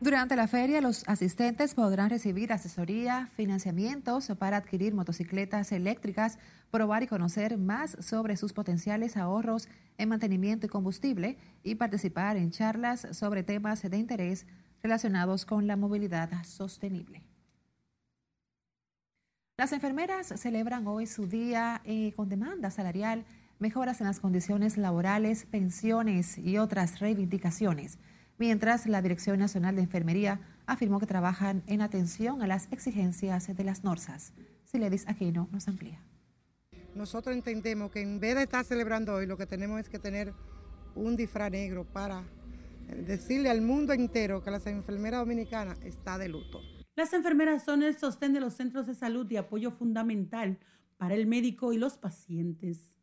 Durante 0.00 0.36
la 0.36 0.46
feria, 0.46 0.80
los 0.80 1.02
asistentes 1.08 1.74
podrán 1.74 2.08
recibir 2.08 2.52
asesoría, 2.52 3.28
financiamientos 3.34 4.30
para 4.38 4.58
adquirir 4.58 4.94
motocicletas 4.94 5.72
eléctricas, 5.72 6.38
probar 6.70 7.02
y 7.02 7.08
conocer 7.08 7.58
más 7.58 7.96
sobre 7.98 8.36
sus 8.36 8.52
potenciales 8.52 9.16
ahorros 9.16 9.68
en 9.96 10.08
mantenimiento 10.08 10.66
y 10.66 10.68
combustible 10.68 11.36
y 11.64 11.74
participar 11.74 12.36
en 12.36 12.52
charlas 12.52 13.08
sobre 13.10 13.42
temas 13.42 13.82
de 13.82 13.96
interés 13.96 14.46
relacionados 14.84 15.44
con 15.44 15.66
la 15.66 15.74
movilidad 15.74 16.30
sostenible. 16.44 17.24
Las 19.56 19.72
enfermeras 19.72 20.28
celebran 20.36 20.86
hoy 20.86 21.08
su 21.08 21.26
día 21.26 21.82
eh, 21.84 22.12
con 22.14 22.28
demanda 22.28 22.70
salarial, 22.70 23.24
mejoras 23.58 24.00
en 24.00 24.06
las 24.06 24.20
condiciones 24.20 24.76
laborales, 24.76 25.44
pensiones 25.44 26.38
y 26.38 26.58
otras 26.58 27.00
reivindicaciones, 27.00 27.98
mientras 28.38 28.86
la 28.86 29.02
Dirección 29.02 29.38
Nacional 29.38 29.76
de 29.76 29.82
Enfermería 29.82 30.40
afirmó 30.66 31.00
que 31.00 31.06
trabajan 31.06 31.62
en 31.66 31.82
atención 31.82 32.42
a 32.42 32.46
las 32.46 32.72
exigencias 32.72 33.54
de 33.54 33.64
las 33.64 33.84
NORSAS. 33.84 34.32
Siledis 34.64 35.06
Aquino 35.08 35.48
nos 35.52 35.68
amplía. 35.68 36.02
Nosotros 36.94 37.34
entendemos 37.34 37.90
que 37.90 38.00
en 38.00 38.20
vez 38.20 38.34
de 38.34 38.42
estar 38.42 38.64
celebrando 38.64 39.14
hoy, 39.14 39.26
lo 39.26 39.36
que 39.36 39.46
tenemos 39.46 39.80
es 39.80 39.88
que 39.88 39.98
tener 39.98 40.34
un 40.94 41.16
disfraz 41.16 41.50
negro 41.50 41.84
para 41.84 42.24
decirle 43.06 43.50
al 43.50 43.60
mundo 43.60 43.92
entero 43.92 44.42
que 44.42 44.50
la 44.50 44.60
enfermera 44.64 45.18
dominicana 45.18 45.76
está 45.84 46.18
de 46.18 46.28
luto. 46.28 46.60
Las 46.96 47.12
enfermeras 47.12 47.64
son 47.64 47.82
el 47.82 47.96
sostén 47.96 48.32
de 48.32 48.40
los 48.40 48.54
centros 48.54 48.86
de 48.86 48.94
salud 48.94 49.30
y 49.30 49.36
apoyo 49.36 49.70
fundamental 49.70 50.58
para 50.96 51.14
el 51.14 51.26
médico 51.26 51.72
y 51.72 51.78
los 51.78 51.96
pacientes. 51.96 52.97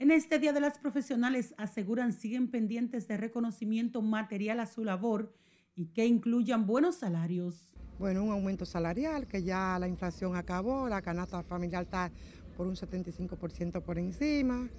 En 0.00 0.10
este 0.10 0.38
Día 0.38 0.54
de 0.54 0.60
las 0.60 0.78
Profesionales 0.78 1.54
aseguran 1.58 2.14
siguen 2.14 2.50
pendientes 2.50 3.06
de 3.06 3.18
reconocimiento 3.18 4.00
material 4.00 4.58
a 4.60 4.64
su 4.64 4.82
labor 4.82 5.30
y 5.76 5.88
que 5.88 6.06
incluyan 6.06 6.66
buenos 6.66 6.96
salarios. 6.96 7.76
Bueno, 7.98 8.24
un 8.24 8.30
aumento 8.30 8.64
salarial, 8.64 9.26
que 9.26 9.42
ya 9.42 9.78
la 9.78 9.86
inflación 9.86 10.36
acabó, 10.36 10.88
la 10.88 11.02
canasta 11.02 11.42
familiar 11.42 11.82
está 11.82 12.10
por 12.56 12.66
un 12.66 12.76
75% 12.76 13.82
por 13.82 13.98
encima, 13.98 14.70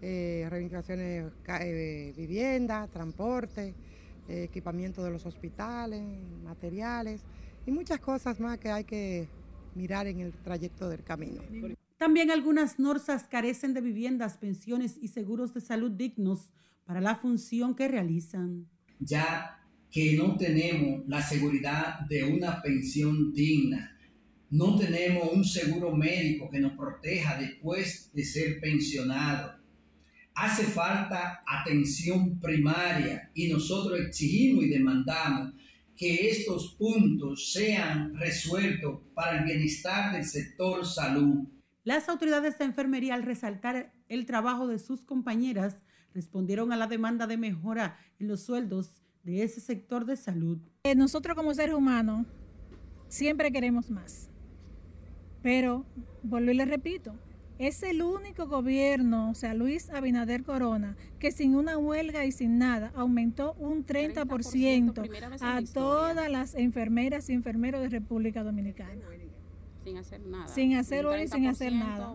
eh, 0.00 0.46
reivindicaciones 0.48 1.30
eh, 1.60 2.14
vivienda, 2.16 2.88
transporte, 2.88 3.74
eh, 4.28 4.44
equipamiento 4.44 5.04
de 5.04 5.10
los 5.10 5.26
hospitales, 5.26 6.02
materiales 6.42 7.20
y 7.66 7.70
muchas 7.70 8.00
cosas 8.00 8.40
más 8.40 8.56
que 8.56 8.70
hay 8.70 8.84
que 8.84 9.28
mirar 9.74 10.06
en 10.06 10.20
el 10.20 10.32
trayecto 10.32 10.88
del 10.88 11.04
camino. 11.04 11.42
También 12.00 12.30
algunas 12.30 12.78
NORSAS 12.78 13.24
carecen 13.24 13.74
de 13.74 13.82
viviendas, 13.82 14.38
pensiones 14.38 14.96
y 15.02 15.08
seguros 15.08 15.52
de 15.52 15.60
salud 15.60 15.90
dignos 15.90 16.48
para 16.86 17.02
la 17.02 17.14
función 17.14 17.74
que 17.74 17.88
realizan. 17.88 18.66
Ya 18.98 19.58
que 19.90 20.16
no 20.16 20.34
tenemos 20.38 21.06
la 21.06 21.20
seguridad 21.20 22.00
de 22.08 22.24
una 22.24 22.62
pensión 22.62 23.34
digna, 23.34 23.98
no 24.48 24.78
tenemos 24.78 25.30
un 25.30 25.44
seguro 25.44 25.94
médico 25.94 26.48
que 26.50 26.60
nos 26.60 26.72
proteja 26.72 27.38
después 27.38 28.10
de 28.14 28.24
ser 28.24 28.60
pensionado. 28.60 29.60
Hace 30.34 30.64
falta 30.64 31.42
atención 31.46 32.40
primaria 32.40 33.30
y 33.34 33.48
nosotros 33.48 34.00
exigimos 34.00 34.64
y 34.64 34.70
demandamos 34.70 35.52
que 35.94 36.30
estos 36.30 36.76
puntos 36.78 37.52
sean 37.52 38.14
resueltos 38.14 39.00
para 39.12 39.40
el 39.40 39.44
bienestar 39.44 40.14
del 40.14 40.24
sector 40.24 40.86
salud. 40.86 41.46
Las 41.82 42.10
autoridades 42.10 42.58
de 42.58 42.66
enfermería 42.66 43.14
al 43.14 43.22
resaltar 43.22 43.94
el 44.08 44.26
trabajo 44.26 44.66
de 44.66 44.78
sus 44.78 45.02
compañeras 45.02 45.80
respondieron 46.12 46.72
a 46.72 46.76
la 46.76 46.86
demanda 46.86 47.26
de 47.26 47.38
mejora 47.38 47.96
en 48.18 48.28
los 48.28 48.42
sueldos 48.42 49.02
de 49.22 49.44
ese 49.44 49.60
sector 49.60 50.04
de 50.04 50.16
salud. 50.16 50.58
Eh, 50.84 50.94
nosotros 50.94 51.34
como 51.34 51.54
seres 51.54 51.74
humanos 51.74 52.26
siempre 53.08 53.50
queremos 53.50 53.90
más, 53.90 54.28
pero 55.42 55.86
vuelvo 56.22 56.50
y 56.50 56.54
le 56.54 56.66
repito, 56.66 57.14
es 57.58 57.82
el 57.82 58.02
único 58.02 58.46
gobierno, 58.46 59.30
o 59.30 59.34
sea, 59.34 59.54
Luis 59.54 59.88
Abinader 59.88 60.44
Corona, 60.44 60.96
que 61.18 61.32
sin 61.32 61.54
una 61.54 61.78
huelga 61.78 62.26
y 62.26 62.32
sin 62.32 62.58
nada 62.58 62.92
aumentó 62.94 63.54
un 63.54 63.86
30%, 63.86 65.40
a 65.40 65.62
todas 65.72 66.30
las 66.30 66.54
enfermeras 66.54 67.30
y 67.30 67.32
enfermeros 67.32 67.80
de 67.80 67.88
República 67.88 68.42
Dominicana. 68.42 69.00
Sin 69.84 69.96
hacer 69.96 70.20
nada. 70.20 70.46
Sin 70.46 70.74
hacer 70.76 71.06
hoy, 71.06 71.26
sin 71.28 71.46
hacer 71.46 71.72
nada. 71.72 72.14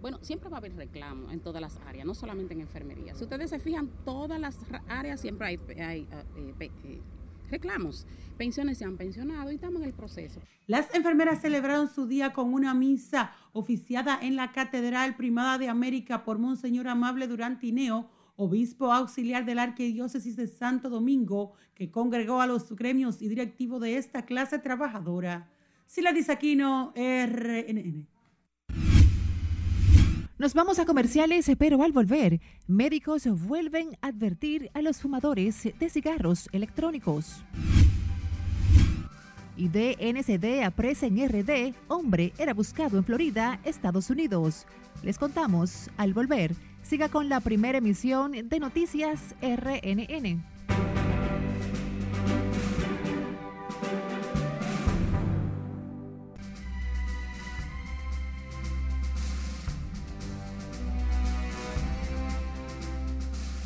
Bueno, 0.00 0.18
siempre 0.22 0.48
va 0.48 0.56
a 0.56 0.58
haber 0.58 0.74
reclamo 0.76 1.30
en 1.30 1.40
todas 1.40 1.60
las 1.60 1.78
áreas, 1.86 2.06
no 2.06 2.14
solamente 2.14 2.54
en 2.54 2.60
enfermería. 2.60 3.14
Si 3.14 3.24
ustedes 3.24 3.50
se 3.50 3.58
fijan, 3.58 3.90
todas 4.04 4.40
las 4.40 4.58
áreas 4.88 5.20
siempre 5.20 5.48
hay, 5.48 5.60
hay 5.80 6.08
eh, 6.36 6.70
eh, 6.84 7.00
reclamos. 7.50 8.06
Pensiones 8.38 8.78
se 8.78 8.84
han 8.84 8.96
pensionado 8.96 9.50
y 9.50 9.56
estamos 9.56 9.82
en 9.82 9.88
el 9.88 9.92
proceso. 9.92 10.40
Las 10.66 10.94
enfermeras 10.94 11.42
celebraron 11.42 11.88
su 11.88 12.06
día 12.06 12.32
con 12.32 12.54
una 12.54 12.72
misa 12.72 13.32
oficiada 13.52 14.18
en 14.22 14.36
la 14.36 14.52
Catedral 14.52 15.16
Primada 15.16 15.58
de 15.58 15.68
América 15.68 16.24
por 16.24 16.38
Monseñor 16.38 16.88
Amable 16.88 17.26
Durantineo, 17.26 18.08
obispo 18.36 18.92
auxiliar 18.92 19.44
de 19.44 19.54
la 19.54 19.64
Arquidiócesis 19.64 20.36
de 20.36 20.46
Santo 20.46 20.88
Domingo, 20.88 21.52
que 21.74 21.90
congregó 21.90 22.40
a 22.40 22.46
los 22.46 22.74
gremios 22.74 23.20
y 23.20 23.28
directivos 23.28 23.80
de 23.80 23.96
esta 23.96 24.24
clase 24.24 24.58
trabajadora. 24.58 25.50
Sila 25.90 26.12
Disaquino, 26.12 26.92
RNN. 26.94 28.06
Nos 30.38 30.54
vamos 30.54 30.78
a 30.78 30.86
comerciales, 30.86 31.50
pero 31.58 31.82
al 31.82 31.90
volver, 31.90 32.40
médicos 32.68 33.26
vuelven 33.26 33.98
a 34.00 34.06
advertir 34.06 34.70
a 34.72 34.82
los 34.82 35.00
fumadores 35.00 35.64
de 35.64 35.90
cigarros 35.90 36.48
electrónicos. 36.52 37.42
Y 39.56 39.66
DNCD 39.66 40.62
apresa 40.62 41.06
en 41.06 41.28
RD, 41.28 41.74
hombre 41.88 42.34
era 42.38 42.54
buscado 42.54 42.96
en 42.96 43.02
Florida, 43.02 43.58
Estados 43.64 44.10
Unidos. 44.10 44.68
Les 45.02 45.18
contamos 45.18 45.90
al 45.96 46.14
volver. 46.14 46.54
Siga 46.84 47.08
con 47.08 47.28
la 47.28 47.40
primera 47.40 47.78
emisión 47.78 48.30
de 48.48 48.60
Noticias 48.60 49.34
RNN. 49.42 50.40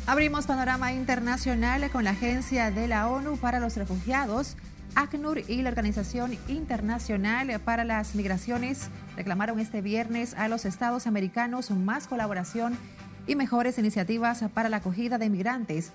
Abrimos 0.07 0.45
panorama 0.45 0.93
internacional 0.93 1.89
con 1.89 2.03
la 2.03 2.11
Agencia 2.11 2.69
de 2.69 2.87
la 2.87 3.09
ONU 3.09 3.37
para 3.37 3.59
los 3.59 3.75
Refugiados. 3.75 4.55
ACNUR 4.93 5.39
y 5.49 5.63
la 5.63 5.69
Organización 5.69 6.37
Internacional 6.47 7.59
para 7.61 7.83
las 7.83 8.13
Migraciones 8.13 8.89
reclamaron 9.17 9.59
este 9.59 9.81
viernes 9.81 10.35
a 10.35 10.47
los 10.47 10.65
estados 10.65 11.07
americanos 11.07 11.71
más 11.71 12.07
colaboración 12.07 12.77
y 13.25 13.35
mejores 13.35 13.79
iniciativas 13.79 14.45
para 14.53 14.69
la 14.69 14.77
acogida 14.77 15.17
de 15.17 15.25
inmigrantes 15.25 15.91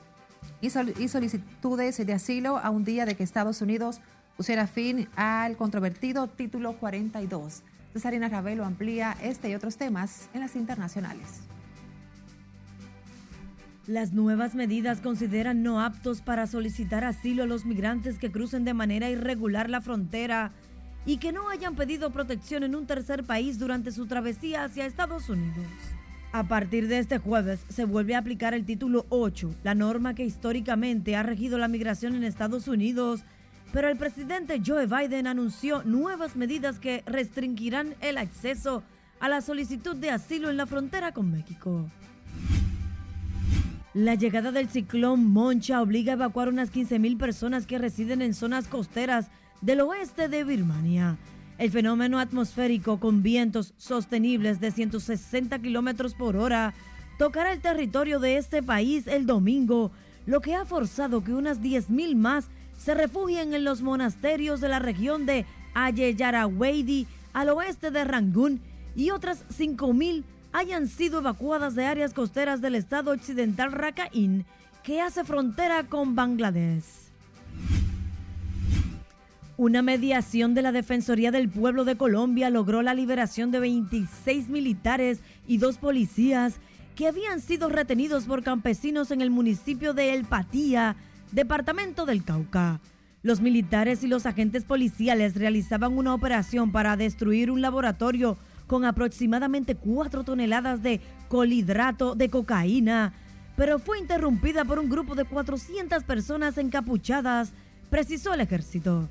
y, 0.61 0.71
solicitudes 0.71 2.05
de 2.05 2.13
asilo 2.13 2.59
a 2.59 2.71
un 2.71 2.85
día 2.85 3.07
de 3.07 3.15
que 3.15 3.23
Estados 3.23 3.63
Unidos 3.63 4.01
pusiera 4.37 4.67
fin 4.67 5.09
al 5.15 5.57
controvertido 5.57 6.27
Título 6.27 6.73
42. 6.73 7.63
Cesarina 7.93 8.29
Ravelo 8.29 8.65
amplía 8.65 9.17
este 9.23 9.51
y 9.51 9.55
otros 9.55 9.77
temas 9.77 10.29
en 10.35 10.41
las 10.41 10.57
internacionales. 10.57 11.50
Las 13.87 14.13
nuevas 14.13 14.55
medidas 14.55 15.01
consideran 15.01 15.63
no 15.63 15.81
aptos 15.81 16.21
para 16.21 16.47
solicitar 16.47 17.03
asilo 17.03 17.45
a 17.45 17.47
los 17.47 17.65
migrantes 17.65 18.19
que 18.19 18.31
crucen 18.31 18.65
de 18.65 18.75
manera 18.75 19.09
irregular 19.09 19.71
la 19.71 19.81
frontera 19.81 20.53
y 21.07 21.17
que 21.17 21.33
no 21.33 21.49
hayan 21.49 21.77
pedido 21.77 22.11
protección 22.11 22.63
en 22.63 22.75
un 22.75 22.87
tercer 22.87 23.25
país 23.25 23.59
durante 23.59 23.91
su 23.91 24.07
travesía 24.07 24.65
hacia 24.65 24.85
Estados 24.85 25.31
Unidos. 25.31 25.67
A 26.33 26.45
partir 26.45 26.89
de 26.89 26.99
este 26.99 27.19
jueves 27.19 27.65
se 27.71 27.87
vuelve 27.87 28.15
a 28.15 28.19
aplicar 28.19 28.53
el 28.53 28.67
título 28.67 29.07
8, 29.09 29.55
la 29.65 29.75
norma 29.75 30.15
que 30.15 30.27
históricamente 30.27 31.17
ha 31.17 31.23
regido 31.23 31.57
la 31.57 31.67
migración 31.67 32.15
en 32.15 32.23
Estados 32.23 32.69
Unidos, 32.69 33.23
pero 33.73 33.89
el 33.89 33.97
presidente 33.97 34.61
Joe 34.65 34.87
Biden 34.87 35.27
anunció 35.27 35.83
nuevas 35.85 36.37
medidas 36.37 36.79
que 36.79 37.03
restringirán 37.07 37.95
el 38.03 38.19
acceso 38.19 38.83
a 39.21 39.29
la 39.29 39.41
solicitud 39.41 39.97
de 39.97 40.11
asilo 40.11 40.51
en 40.51 40.59
la 40.59 40.67
frontera 40.67 41.13
con 41.13 41.33
México. 41.33 41.91
La 43.93 44.15
llegada 44.15 44.53
del 44.53 44.69
ciclón 44.69 45.27
Moncha 45.27 45.83
obliga 45.83 46.13
a 46.13 46.15
evacuar 46.15 46.49
unas 46.49 46.73
15.000 46.73 47.19
personas 47.19 47.67
que 47.67 47.77
residen 47.77 48.23
en 48.23 48.35
zonas 48.35 48.69
costeras 48.69 49.31
del 49.63 49.81
oeste 49.81 50.29
de 50.29 50.45
Birmania. 50.45 51.19
El 51.59 51.73
fenómeno 51.73 52.21
atmosférico 52.21 53.01
con 53.01 53.25
vientos 53.25 53.75
sostenibles 53.79 54.61
de 54.61 54.71
160 54.71 55.59
kilómetros 55.59 56.15
por 56.15 56.37
hora 56.37 56.73
tocará 57.19 57.53
el 57.53 57.61
territorio 57.61 58.21
de 58.21 58.37
este 58.37 58.63
país 58.63 59.09
el 59.09 59.27
domingo, 59.27 59.91
lo 60.25 60.41
que 60.41 60.55
ha 60.55 60.65
forzado 60.65 61.25
que 61.25 61.35
unas 61.35 61.61
10.000 61.61 62.15
más 62.15 62.49
se 62.79 62.95
refugien 62.95 63.55
en 63.55 63.65
los 63.65 63.83
monasterios 63.83 64.61
de 64.61 64.69
la 64.69 64.79
región 64.79 65.27
de 65.27 65.47
Ayeyaraweidi 65.75 67.09
al 67.33 67.49
oeste 67.49 67.91
de 67.91 68.05
Rangún 68.05 68.61
y 68.95 69.11
otras 69.11 69.45
5.000 69.49 70.23
hayan 70.53 70.89
sido 70.89 71.21
evacuadas 71.21 71.75
de 71.75 71.87
áreas 71.87 72.15
costeras 72.15 72.61
del 72.61 72.75
estado 72.75 73.13
occidental 73.13 73.73
Rakhine, 73.73 74.45
que 74.83 75.01
hace 75.01 75.25
frontera 75.25 75.85
con 75.85 76.15
Bangladesh. 76.15 76.85
Una 79.57 79.83
mediación 79.83 80.55
de 80.55 80.63
la 80.63 80.73
Defensoría 80.73 81.31
del 81.31 81.51
Pueblo 81.51 81.85
de 81.85 81.97
Colombia 81.97 82.49
logró 82.49 82.81
la 82.81 82.95
liberación 82.95 83.51
de 83.51 83.61
26 83.61 84.49
militares 84.49 85.21
y 85.47 85.59
dos 85.59 85.77
policías 85.77 86.55
que 86.97 87.07
habían 87.07 87.41
sido 87.41 87.69
retenidos 87.69 88.25
por 88.25 88.43
campesinos 88.43 89.11
en 89.11 89.21
el 89.21 89.31
municipio 89.31 89.93
de 89.93 90.15
El 90.15 90.25
Patía, 90.25 90.97
departamento 91.33 92.07
del 92.07 92.25
Cauca. 92.25 92.81
Los 93.23 93.43
militares 93.43 94.03
y 94.03 94.07
los 94.07 94.25
agentes 94.25 94.65
policiales 94.65 95.35
realizaban 95.35 95.97
una 95.97 96.15
operación 96.15 96.73
para 96.73 96.97
destruir 96.97 97.51
un 97.51 97.61
laboratorio 97.61 98.39
con 98.71 98.85
aproximadamente 98.85 99.75
4 99.75 100.23
toneladas 100.23 100.81
de 100.81 101.01
colhidrato 101.27 102.15
de 102.15 102.31
cocaína, 102.31 103.13
pero 103.57 103.81
fue 103.81 103.99
interrumpida 103.99 104.65
por 104.65 104.79
un 104.79 104.89
grupo 104.89 105.17
de 105.17 105.25
400 105.25 106.05
personas 106.05 106.57
encapuchadas, 106.57 107.53
precisó 107.91 108.33
el 108.33 108.43
ejército. 108.43 109.09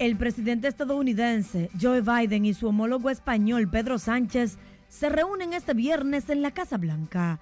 El 0.00 0.16
presidente 0.16 0.66
estadounidense 0.66 1.70
Joe 1.80 2.00
Biden 2.00 2.46
y 2.46 2.52
su 2.52 2.66
homólogo 2.66 3.10
español 3.10 3.68
Pedro 3.70 4.00
Sánchez 4.00 4.58
se 4.88 5.08
reúnen 5.08 5.52
este 5.52 5.72
viernes 5.72 6.28
en 6.28 6.42
la 6.42 6.50
Casa 6.50 6.78
Blanca. 6.78 7.38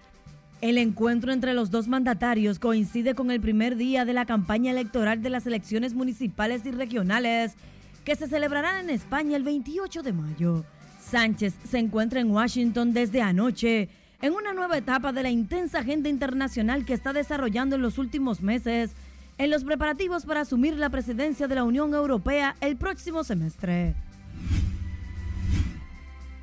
El 0.60 0.76
encuentro 0.76 1.32
entre 1.32 1.54
los 1.54 1.70
dos 1.70 1.88
mandatarios 1.88 2.58
coincide 2.58 3.14
con 3.14 3.30
el 3.30 3.40
primer 3.40 3.76
día 3.76 4.04
de 4.04 4.12
la 4.12 4.26
campaña 4.26 4.70
electoral 4.70 5.22
de 5.22 5.30
las 5.30 5.46
elecciones 5.46 5.94
municipales 5.94 6.66
y 6.66 6.72
regionales 6.72 7.56
que 8.04 8.16
se 8.16 8.28
celebrarán 8.28 8.84
en 8.84 8.90
España 8.90 9.36
el 9.36 9.42
28 9.42 10.02
de 10.02 10.12
mayo. 10.12 10.64
Sánchez 11.00 11.54
se 11.68 11.78
encuentra 11.78 12.20
en 12.20 12.30
Washington 12.30 12.92
desde 12.92 13.22
anoche 13.22 13.88
en 14.22 14.32
una 14.32 14.52
nueva 14.52 14.78
etapa 14.78 15.12
de 15.12 15.22
la 15.22 15.30
intensa 15.30 15.80
agenda 15.80 16.08
internacional 16.08 16.84
que 16.84 16.94
está 16.94 17.12
desarrollando 17.12 17.76
en 17.76 17.82
los 17.82 17.98
últimos 17.98 18.40
meses 18.40 18.92
en 19.36 19.50
los 19.50 19.64
preparativos 19.64 20.24
para 20.24 20.42
asumir 20.42 20.76
la 20.76 20.90
presidencia 20.90 21.48
de 21.48 21.56
la 21.56 21.64
Unión 21.64 21.92
Europea 21.92 22.56
el 22.60 22.76
próximo 22.76 23.24
semestre. 23.24 23.94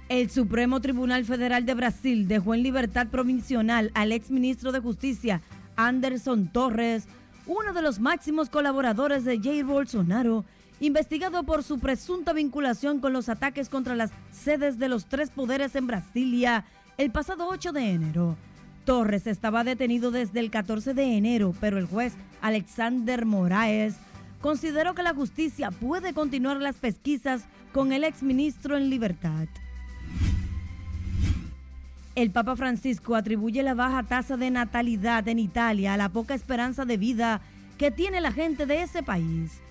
El 0.09 0.29
Supremo 0.29 0.81
Tribunal 0.81 1.23
Federal 1.23 1.65
de 1.65 1.73
Brasil 1.73 2.27
dejó 2.27 2.53
en 2.53 2.63
libertad 2.63 3.07
provisional 3.07 3.91
al 3.93 4.11
exministro 4.11 4.73
de 4.73 4.81
Justicia, 4.81 5.41
Anderson 5.77 6.51
Torres, 6.51 7.07
uno 7.47 7.71
de 7.71 7.81
los 7.81 7.99
máximos 7.99 8.49
colaboradores 8.49 9.23
de 9.23 9.39
Jair 9.39 9.63
Bolsonaro, 9.63 10.43
investigado 10.81 11.43
por 11.43 11.63
su 11.63 11.79
presunta 11.79 12.33
vinculación 12.33 12.99
con 12.99 13.13
los 13.13 13.29
ataques 13.29 13.69
contra 13.69 13.95
las 13.95 14.11
sedes 14.31 14.79
de 14.79 14.89
los 14.89 15.05
tres 15.05 15.29
poderes 15.29 15.75
en 15.75 15.85
Brasilia 15.87 16.65
el 16.97 17.11
pasado 17.11 17.47
8 17.47 17.71
de 17.71 17.91
enero. 17.91 18.35
Torres 18.83 19.27
estaba 19.27 19.63
detenido 19.63 20.09
desde 20.09 20.39
el 20.39 20.49
14 20.49 20.95
de 20.95 21.15
enero, 21.15 21.53
pero 21.61 21.77
el 21.77 21.85
juez 21.85 22.13
Alexander 22.41 23.27
Moraes 23.27 23.93
consideró 24.41 24.95
que 24.95 25.03
la 25.03 25.13
justicia 25.13 25.69
puede 25.69 26.15
continuar 26.15 26.57
las 26.57 26.77
pesquisas 26.77 27.43
con 27.73 27.93
el 27.93 28.03
exministro 28.03 28.75
en 28.75 28.89
libertad. 28.89 29.47
El 32.15 32.31
Papa 32.31 32.55
Francisco 32.55 33.15
atribuye 33.15 33.61
la 33.61 33.75
baja 33.75 34.01
tasa 34.01 34.35
de 34.35 34.49
natalidad 34.49 35.27
en 35.27 35.37
Italia 35.37 35.93
a 35.93 35.97
la 35.97 36.09
poca 36.09 36.33
esperanza 36.33 36.85
de 36.85 36.97
vida 36.97 37.41
que 37.77 37.91
tiene 37.91 38.19
la 38.19 38.31
gente 38.31 38.65
de 38.65 38.81
ese 38.81 39.03
país. 39.03 39.61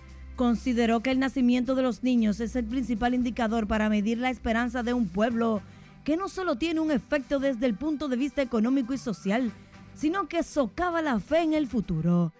Consideró 0.40 1.00
que 1.00 1.10
el 1.10 1.18
nacimiento 1.18 1.74
de 1.74 1.82
los 1.82 2.02
niños 2.02 2.40
es 2.40 2.56
el 2.56 2.64
principal 2.64 3.12
indicador 3.12 3.66
para 3.66 3.90
medir 3.90 4.16
la 4.16 4.30
esperanza 4.30 4.82
de 4.82 4.94
un 4.94 5.06
pueblo 5.06 5.60
que 6.02 6.16
no 6.16 6.30
solo 6.30 6.56
tiene 6.56 6.80
un 6.80 6.90
efecto 6.90 7.40
desde 7.40 7.66
el 7.66 7.74
punto 7.74 8.08
de 8.08 8.16
vista 8.16 8.40
económico 8.40 8.94
y 8.94 8.96
social, 8.96 9.52
sino 9.94 10.28
que 10.28 10.42
socava 10.42 11.02
la 11.02 11.20
fe 11.20 11.42
en 11.42 11.52
el 11.52 11.66
futuro. 11.66 12.32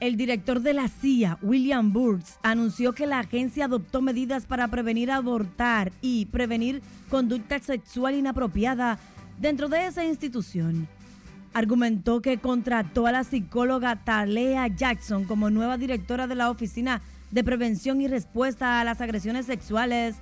El 0.00 0.18
director 0.18 0.60
de 0.60 0.74
la 0.74 0.88
CIA, 0.88 1.38
William 1.40 1.94
Burns, 1.94 2.38
anunció 2.42 2.92
que 2.92 3.06
la 3.06 3.20
agencia 3.20 3.64
adoptó 3.64 4.02
medidas 4.02 4.44
para 4.44 4.68
prevenir 4.68 5.10
abortar 5.10 5.92
y 6.02 6.26
prevenir 6.26 6.82
conducta 7.08 7.58
sexual 7.58 8.16
inapropiada 8.16 8.98
dentro 9.40 9.70
de 9.70 9.86
esa 9.86 10.04
institución. 10.04 10.86
Argumentó 11.54 12.20
que 12.20 12.38
contrató 12.38 13.06
a 13.06 13.12
la 13.12 13.22
psicóloga 13.22 14.04
Talea 14.04 14.66
Jackson 14.66 15.24
como 15.24 15.50
nueva 15.50 15.78
directora 15.78 16.26
de 16.26 16.34
la 16.34 16.50
Oficina 16.50 17.00
de 17.30 17.44
Prevención 17.44 18.00
y 18.00 18.08
Respuesta 18.08 18.80
a 18.80 18.84
las 18.84 19.00
Agresiones 19.00 19.46
Sexuales 19.46 20.16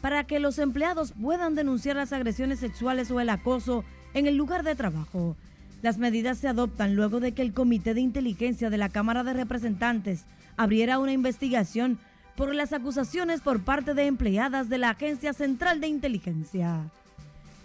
para 0.00 0.24
que 0.24 0.38
los 0.38 0.60
empleados 0.60 1.12
puedan 1.20 1.56
denunciar 1.56 1.96
las 1.96 2.12
agresiones 2.12 2.60
sexuales 2.60 3.10
o 3.10 3.18
el 3.18 3.30
acoso 3.30 3.82
en 4.14 4.28
el 4.28 4.36
lugar 4.36 4.62
de 4.62 4.76
trabajo. 4.76 5.36
Las 5.82 5.98
medidas 5.98 6.38
se 6.38 6.46
adoptan 6.46 6.94
luego 6.94 7.18
de 7.18 7.32
que 7.32 7.42
el 7.42 7.52
Comité 7.52 7.92
de 7.92 8.00
Inteligencia 8.00 8.70
de 8.70 8.78
la 8.78 8.88
Cámara 8.88 9.24
de 9.24 9.32
Representantes 9.32 10.24
abriera 10.56 11.00
una 11.00 11.12
investigación 11.12 11.98
por 12.36 12.54
las 12.54 12.72
acusaciones 12.72 13.40
por 13.40 13.64
parte 13.64 13.94
de 13.94 14.06
empleadas 14.06 14.68
de 14.68 14.78
la 14.78 14.90
Agencia 14.90 15.32
Central 15.32 15.80
de 15.80 15.88
Inteligencia. 15.88 16.82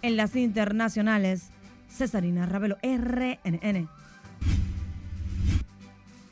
En 0.02 0.16
las 0.16 0.34
internacionales, 0.34 1.50
Cesarina 1.92 2.46
Ravelo, 2.46 2.78
RNN. 2.82 3.88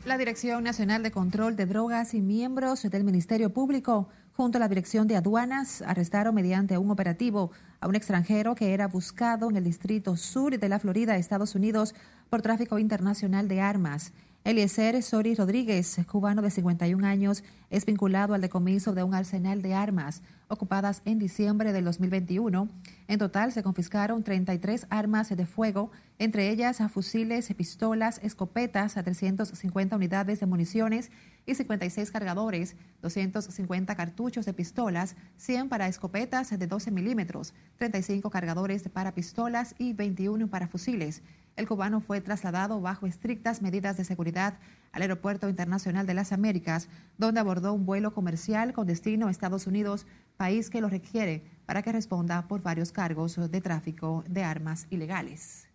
La 0.07 0.17
Dirección 0.17 0.65
Nacional 0.65 1.03
de 1.03 1.11
Control 1.11 1.57
de 1.57 1.67
Drogas 1.67 2.15
y 2.15 2.23
miembros 2.23 2.83
del 2.83 3.05
Ministerio 3.05 3.53
Público 3.53 4.09
junto 4.35 4.57
a 4.57 4.61
la 4.61 4.69
Dirección 4.69 5.07
de 5.07 5.17
Aduanas 5.17 5.83
arrestaron 5.83 6.35
mediante 6.35 6.79
un 6.79 6.91
operativo 6.91 7.51
a 7.81 7.87
un 7.87 7.95
extranjero 7.95 8.55
que 8.55 8.73
era 8.73 8.89
buscado 8.89 9.51
en 9.51 9.57
el 9.57 9.65
Distrito 9.65 10.17
Sur 10.17 10.59
de 10.59 10.69
la 10.69 10.79
Florida, 10.79 11.17
Estados 11.17 11.55
Unidos, 11.55 11.95
por 12.31 12.41
tráfico 12.41 12.79
internacional 12.79 13.47
de 13.47 13.61
armas. 13.61 14.13
Eliezer 14.43 15.03
Sori 15.03 15.35
Rodríguez, 15.35 16.01
cubano 16.11 16.41
de 16.41 16.51
51 16.51 17.07
años, 17.07 17.45
es 17.69 17.85
vinculado 17.85 18.33
al 18.33 18.41
decomiso 18.41 18.95
de 18.95 19.03
un 19.03 19.13
arsenal 19.13 19.61
de 19.61 19.75
armas 19.75 20.23
ocupadas 20.49 21.03
en 21.05 21.19
diciembre 21.19 21.75
del 21.75 21.85
2021. 21.85 22.69
En 23.07 23.19
total 23.19 23.53
se 23.53 23.63
confiscaron 23.63 24.25
33 24.25 24.87
armas 24.89 25.29
de 25.29 25.45
fuego, 25.45 25.91
entre 26.19 26.49
ellas 26.49 26.79
fusiles, 26.91 27.53
pistolas, 27.55 28.19
escopetas, 28.23 28.97
a 28.97 29.03
350 29.03 29.95
unidades 29.95 30.41
de 30.41 30.47
municiones 30.47 31.11
y 31.45 31.55
56 31.55 32.11
cargadores, 32.11 32.77
250 33.03 33.95
cartuchos 33.95 34.47
de 34.47 34.55
pistolas, 34.55 35.17
100 35.37 35.69
para 35.69 35.87
escopetas 35.87 36.51
de 36.59 36.67
12 36.67 36.91
milímetros, 36.91 37.53
35 37.77 38.31
cargadores 38.31 38.89
para 38.89 39.15
pistolas 39.15 39.75
y 39.79 39.93
21 39.93 40.49
para 40.49 40.67
fusiles. 40.67 41.23
El 41.61 41.69
cubano 41.69 42.01
fue 42.01 42.23
trasladado 42.23 42.81
bajo 42.81 43.07
estrictas 43.07 43.61
medidas 43.61 43.99
de 43.99 44.07
seguridad 44.07 44.55
al 44.93 45.03
Aeropuerto 45.03 45.47
Internacional 45.47 46.07
de 46.07 46.15
las 46.15 46.33
Américas, 46.33 46.89
donde 47.19 47.39
abordó 47.39 47.75
un 47.75 47.85
vuelo 47.85 48.15
comercial 48.15 48.73
con 48.73 48.87
destino 48.87 49.29
a 49.29 49.31
Estados 49.31 49.67
Unidos, 49.67 50.07
país 50.39 50.71
que 50.71 50.81
lo 50.81 50.89
requiere 50.89 51.45
para 51.67 51.83
que 51.83 51.93
responda 51.93 52.49
por 52.49 52.63
varios 52.63 52.93
cargos 52.93 53.37
de 53.37 53.61
tráfico 53.61 54.25
de 54.27 54.43
armas 54.43 54.87
ilegales. 54.89 55.69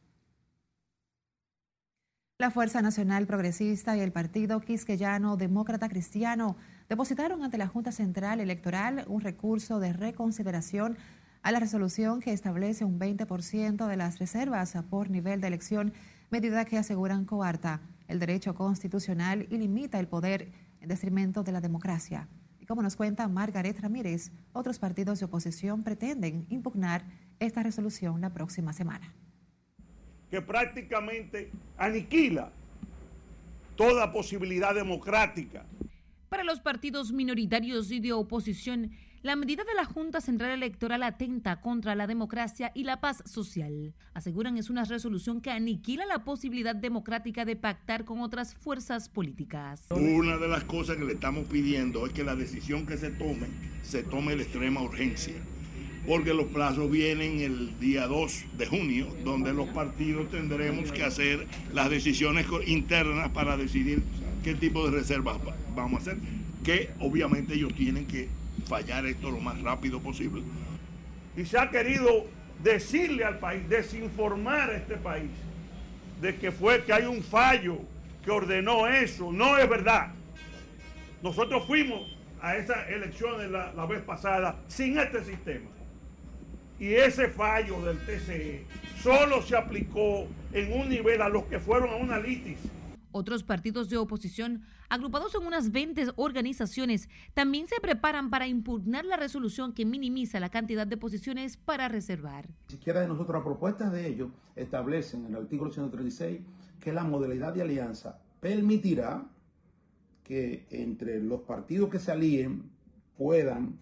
La 2.40 2.50
Fuerza 2.50 2.82
Nacional 2.82 3.28
Progresista 3.28 3.96
y 3.96 4.00
el 4.00 4.12
Partido 4.12 4.62
Quisqueyano 4.62 5.38
Demócrata 5.38 5.88
Cristiano 5.88 6.58
depositaron 6.90 7.44
ante 7.44 7.60
la 7.60 7.68
Junta 7.68 7.92
Central 7.92 8.40
Electoral 8.40 9.06
un 9.08 9.22
recurso 9.22 9.80
de 9.80 9.94
reconsideración 9.94 10.98
a 11.46 11.52
la 11.52 11.60
resolución 11.60 12.22
que 12.22 12.34
establece 12.34 12.86
un 12.86 13.00
20% 13.00 13.86
de 13.86 13.98
las 13.98 14.18
reservas 14.18 14.76
por 14.90 15.12
nivel 15.12 15.42
de 15.42 15.48
elección, 15.48 15.94
medida 16.32 16.66
que 16.66 16.80
aseguran 16.80 17.24
coarta 17.24 17.82
el 18.08 18.18
derecho 18.18 18.56
constitucional 18.56 19.46
y 19.52 19.60
limita 19.60 20.00
el 20.00 20.08
poder 20.08 20.52
en 20.82 20.90
detrimento 20.90 21.44
de 21.44 21.52
la 21.52 21.62
democracia. 21.62 22.28
Y 22.60 22.66
como 22.66 22.82
nos 22.82 22.96
cuenta 22.96 23.28
Margaret 23.28 23.80
Ramírez, 23.80 24.32
otros 24.54 24.80
partidos 24.80 25.20
de 25.20 25.26
oposición 25.26 25.84
pretenden 25.84 26.48
impugnar 26.50 27.06
esta 27.38 27.62
resolución 27.62 28.22
la 28.22 28.34
próxima 28.34 28.74
semana. 28.74 29.14
Que 30.32 30.42
prácticamente 30.42 31.52
aniquila 31.78 32.52
toda 33.76 34.12
posibilidad 34.12 34.74
democrática. 34.74 35.64
Para 36.28 36.44
los 36.44 36.60
partidos 36.60 37.12
minoritarios 37.12 37.92
y 37.92 38.00
de 38.00 38.14
oposición, 38.14 38.94
la 39.26 39.36
medida 39.36 39.64
de 39.64 39.74
la 39.74 39.86
Junta 39.86 40.22
Central 40.22 40.52
Electoral 40.52 41.02
atenta 41.02 41.60
contra 41.60 41.96
la 41.96 42.06
democracia 42.06 42.72
y 42.76 42.84
la 42.84 43.02
paz 43.02 43.24
social. 43.26 43.96
Aseguran 44.14 44.56
es 44.60 44.70
una 44.70 44.84
resolución 44.84 45.42
que 45.42 45.50
aniquila 45.50 46.06
la 46.06 46.24
posibilidad 46.24 46.76
democrática 46.76 47.44
de 47.44 47.56
pactar 47.56 48.06
con 48.06 48.20
otras 48.22 48.54
fuerzas 48.54 49.10
políticas. 49.10 49.88
Una 49.90 50.38
de 50.38 50.48
las 50.48 50.64
cosas 50.66 50.98
que 50.98 51.06
le 51.06 51.14
estamos 51.14 51.48
pidiendo 51.48 52.06
es 52.06 52.14
que 52.14 52.24
la 52.24 52.36
decisión 52.36 52.86
que 52.86 52.98
se 52.98 53.10
tome 53.10 53.48
se 53.82 54.04
tome 54.04 54.36
de 54.36 54.44
extrema 54.44 54.84
urgencia 54.84 55.34
porque 56.06 56.36
los 56.36 56.46
plazos 56.46 56.92
vienen 56.92 57.40
el 57.40 57.80
día 57.80 58.06
2 58.06 58.46
de 58.60 58.68
junio, 58.68 59.08
donde 59.24 59.54
los 59.54 59.70
partidos 59.70 60.30
tendremos 60.30 60.92
que 60.92 61.02
hacer 61.02 61.48
las 61.74 61.90
decisiones 61.90 62.46
internas 62.68 63.30
para 63.30 63.58
decidir 63.58 64.04
qué 64.44 64.54
tipo 64.54 64.86
de 64.86 64.96
reservas 65.00 65.40
vamos 65.76 65.98
a 65.98 66.02
hacer, 66.04 66.18
que 66.64 66.92
obviamente 67.00 67.56
ellos 67.56 67.74
tienen 67.74 68.06
que 68.06 68.30
fallar 68.68 69.06
esto 69.06 69.32
lo 69.32 69.40
más 69.40 69.62
rápido 69.62 70.00
posible. 70.00 70.42
Y 71.38 71.46
se 71.46 71.58
ha 71.58 71.70
querido 71.70 72.26
decirle 72.64 73.24
al 73.24 73.40
país, 73.40 73.68
desinformar 73.70 74.70
a 74.70 74.78
este 74.78 74.96
país 74.98 75.30
de 76.22 76.36
que 76.36 76.52
fue 76.52 76.84
que 76.84 76.94
hay 76.94 77.06
un 77.06 77.22
fallo 77.22 77.80
que 78.24 78.32
ordenó 78.32 78.88
eso. 78.88 79.32
No 79.32 79.58
es 79.58 79.70
verdad. 79.70 80.12
Nosotros 81.22 81.66
fuimos 81.66 82.16
a 82.42 82.56
esas 82.56 82.90
elecciones 82.90 83.50
la, 83.50 83.74
la 83.74 83.86
vez 83.86 84.02
pasada 84.02 84.60
sin 84.68 84.98
este 84.98 85.24
sistema. 85.24 85.70
Y 86.80 86.94
ese 86.94 87.30
fallo 87.30 87.82
del 87.86 87.98
TCE 88.00 88.66
solo 89.02 89.42
se 89.42 89.56
aplicó 89.56 90.28
en 90.52 90.74
un 90.74 90.90
nivel 90.90 91.22
a 91.22 91.30
los 91.30 91.46
que 91.46 91.60
fueron 91.60 91.90
a 91.90 91.96
una 91.96 92.20
litis 92.20 92.58
Otros 93.12 93.44
partidos 93.44 93.90
de 93.90 93.98
oposición, 93.98 94.66
agrupados 94.90 95.36
en 95.36 95.46
unas 95.46 95.72
20 95.72 96.14
organizaciones, 96.16 97.10
también 97.34 97.68
se 97.68 97.80
preparan 97.82 98.30
para 98.30 98.48
impugnar 98.48 99.06
la 99.06 99.18
resolución 99.18 99.74
que 99.74 99.86
minimiza 99.86 100.40
la 100.40 100.50
cantidad 100.50 100.88
de 100.88 100.98
posiciones 100.98 101.58
para 101.58 101.88
reservar. 101.88 102.48
Siquiera 102.68 103.02
de 103.02 103.08
nosotros, 103.08 103.36
las 103.36 103.44
propuestas 103.44 103.92
de 103.92 104.08
ellos 104.08 104.32
establecen 104.56 105.26
en 105.26 105.36
el 105.36 105.44
artículo 105.44 105.72
136 105.72 106.42
que 106.80 106.94
la 106.94 107.04
modalidad 107.04 107.54
de 107.54 107.62
alianza 107.62 108.20
permitirá 108.40 109.26
que 110.24 110.66
entre 110.70 111.22
los 111.22 111.42
partidos 111.42 111.90
que 111.90 112.00
se 112.00 112.12
alíen 112.12 112.70
puedan 113.18 113.80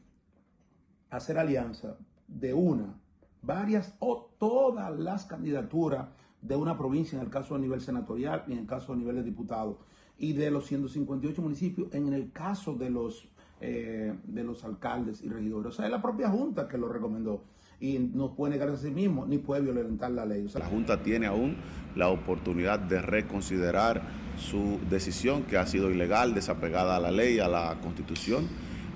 hacer 1.09 1.37
alianza 1.37 1.97
de 2.27 2.53
una, 2.53 2.95
varias 3.41 3.93
o 3.99 4.29
todas 4.37 4.97
las 4.97 5.25
candidaturas 5.25 6.07
de 6.41 6.55
una 6.55 6.77
provincia, 6.77 7.17
en 7.17 7.23
el 7.23 7.29
caso 7.29 7.55
a 7.55 7.59
nivel 7.59 7.81
senatorial 7.81 8.43
y 8.47 8.53
en 8.53 8.59
el 8.59 8.65
caso 8.65 8.93
a 8.93 8.95
nivel 8.95 9.15
de 9.15 9.23
diputados, 9.23 9.77
y 10.17 10.33
de 10.33 10.51
los 10.51 10.65
158 10.67 11.41
municipios 11.41 11.93
en 11.93 12.13
el 12.13 12.31
caso 12.31 12.73
de 12.73 12.89
los, 12.89 13.27
eh, 13.61 14.13
de 14.23 14.43
los 14.43 14.63
alcaldes 14.63 15.21
y 15.23 15.29
regidores. 15.29 15.73
O 15.73 15.75
sea, 15.75 15.85
es 15.85 15.91
la 15.91 16.01
propia 16.01 16.29
Junta 16.29 16.67
que 16.67 16.77
lo 16.77 16.87
recomendó 16.87 17.41
y 17.79 17.99
no 17.99 18.33
puede 18.33 18.53
negar 18.53 18.69
a 18.69 18.77
sí 18.77 18.91
mismo 18.91 19.25
ni 19.25 19.37
puede 19.39 19.61
violentar 19.61 20.11
la 20.11 20.25
ley. 20.25 20.47
la 20.53 20.65
Junta 20.65 21.01
tiene 21.01 21.25
aún 21.25 21.57
la 21.95 22.09
oportunidad 22.09 22.79
de 22.79 23.01
reconsiderar 23.01 24.01
su 24.37 24.79
decisión 24.89 25.43
que 25.43 25.57
ha 25.57 25.65
sido 25.65 25.91
ilegal, 25.91 26.33
desapegada 26.33 26.95
a 26.95 26.99
la 26.99 27.11
ley, 27.11 27.39
a 27.39 27.47
la 27.47 27.77
Constitución 27.81 28.47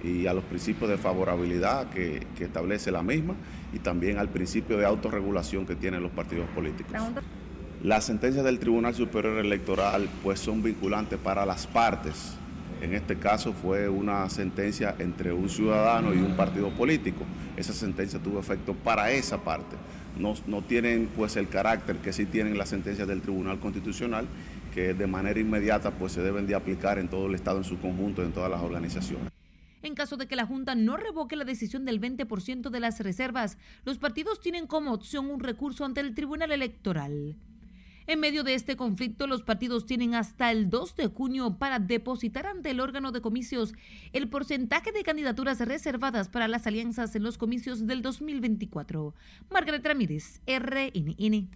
y 0.03 0.27
a 0.27 0.34
los 0.34 0.43
principios 0.45 0.89
de 0.89 0.97
favorabilidad 0.97 1.89
que, 1.89 2.25
que 2.38 2.45
establece 2.45 2.91
la 2.91 3.03
misma 3.03 3.36
y 3.73 3.80
también 3.80 4.17
al 4.19 4.30
principio 4.30 4.77
de 4.77 4.86
autorregulación 4.86 5.65
que 5.65 5.75
tienen 5.75 6.01
los 6.01 6.12
partidos 6.12 6.47
políticos. 6.51 6.93
Las 7.88 8.04
sentencias 8.04 8.43
del 8.43 8.60
Tribunal 8.60 8.93
Superior 8.93 9.38
Electoral 9.38 10.10
pues 10.21 10.41
son 10.41 10.62
vinculantes 10.62 11.17
para 11.17 11.45
las 11.45 11.67
partes. 11.67 12.34
En 12.82 12.93
este 12.93 13.15
caso 13.15 13.54
fue 13.54 13.88
una 13.88 14.30
sentencia 14.30 14.93
entre 15.00 15.32
un 15.32 15.47
ciudadano 15.47 16.13
y 16.13 16.17
un 16.17 16.36
partido 16.36 16.69
político. 16.71 17.23
Esa 17.56 17.71
sentencia 17.71 18.19
tuvo 18.19 18.41
efecto 18.41 18.73
para 18.73 19.12
esa 19.12 19.41
parte. 19.41 19.78
No, 20.17 20.36
tienen 20.63 21.08
pues 21.15 21.38
el 21.38 21.47
carácter 21.47 21.95
que 22.00 22.12
sí 22.12 22.26
tienen 22.26 22.58
las 22.58 22.67
sentencias 22.67 23.08
del 23.08 23.21
Tribunal 23.21 23.58
Constitucional, 23.62 24.28
que 24.73 24.93
de 24.93 25.08
manera 25.08 25.39
inmediata 25.39 25.91
pues 25.91 26.12
se 26.12 26.21
deben 26.21 26.45
de 26.45 26.56
aplicar 26.56 27.00
en 27.00 27.08
todo 27.08 27.28
el 27.28 27.36
Estado 27.36 27.60
en 27.60 27.63
su 27.63 27.80
conjunto, 27.80 28.21
en 28.21 28.34
todas 28.34 28.52
las 28.52 28.62
organizaciones. 28.62 29.32
En 29.82 29.95
caso 29.95 30.17
de 30.17 30.28
que 30.28 30.36
la 30.36 30.45
Junta 30.45 30.76
no 30.76 30.97
revoque 30.97 31.38
la 31.38 31.45
decisión 31.45 31.86
del 31.86 32.02
20% 32.02 32.69
de 32.69 32.80
las 32.82 33.00
reservas, 33.00 33.58
los 33.86 33.97
partidos 33.97 34.41
tienen 34.41 34.67
como 34.67 34.91
opción 34.91 35.32
un 35.32 35.39
recurso 35.39 35.86
ante 35.86 36.02
el 36.02 36.15
Tribunal 36.15 36.52
Electoral. 36.52 37.38
En 38.09 38.21
medio 38.21 38.45
de 38.45 38.53
este 38.53 38.77
conflicto, 38.77 39.27
los 39.27 39.43
partidos 39.43 39.85
tienen 39.85 40.15
hasta 40.15 40.49
el 40.49 40.69
2 40.69 40.95
de 40.95 41.07
junio 41.07 41.57
para 41.57 41.77
depositar 41.79 42.47
ante 42.47 42.71
el 42.71 42.79
órgano 42.79 43.11
de 43.11 43.19
comicios 43.19 43.73
el 44.13 44.29
porcentaje 44.29 44.93
de 44.93 45.03
candidaturas 45.03 45.59
reservadas 45.59 46.29
para 46.29 46.47
las 46.47 46.65
alianzas 46.65 47.13
en 47.17 47.23
los 47.23 47.37
comicios 47.37 47.85
del 47.85 48.01
2024. 48.01 49.13
Margaret 49.51 49.85
Ramírez, 49.85 50.39
RNN. 50.47 51.49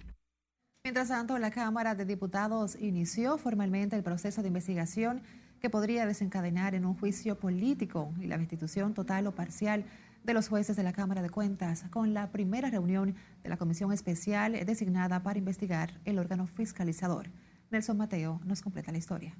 Mientras 0.83 1.07
tanto, 1.07 1.37
la 1.37 1.51
Cámara 1.51 1.95
de 1.95 2.03
Diputados 2.03 2.75
inició 2.81 3.37
formalmente 3.37 3.95
el 3.95 4.03
proceso 4.03 4.41
de 4.41 4.49
investigación 4.49 5.21
que 5.61 5.69
podría 5.69 6.05
desencadenar 6.05 6.75
en 6.75 6.85
un 6.85 6.95
juicio 6.95 7.39
político 7.39 8.13
y 8.19 8.27
la 8.27 8.37
destitución 8.37 8.93
total 8.93 9.25
o 9.27 9.31
parcial 9.31 9.85
de 10.23 10.33
los 10.33 10.49
jueces 10.49 10.75
de 10.75 10.83
la 10.83 10.93
Cámara 10.93 11.21
de 11.21 11.29
Cuentas 11.29 11.85
con 11.89 12.13
la 12.13 12.31
primera 12.31 12.69
reunión 12.69 13.15
de 13.43 13.49
la 13.49 13.57
comisión 13.57 13.91
especial 13.91 14.53
designada 14.65 15.23
para 15.23 15.39
investigar 15.39 15.99
el 16.05 16.19
órgano 16.19 16.47
fiscalizador. 16.47 17.31
Nelson 17.71 17.97
Mateo 17.97 18.39
nos 18.45 18.61
completa 18.61 18.91
la 18.91 18.97
historia. 18.97 19.35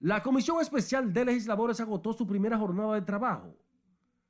La 0.00 0.22
Comisión 0.22 0.60
Especial 0.60 1.12
de 1.12 1.24
Legisladores 1.24 1.80
agotó 1.80 2.12
su 2.12 2.26
primera 2.26 2.58
jornada 2.58 2.94
de 2.94 3.02
trabajo. 3.02 3.56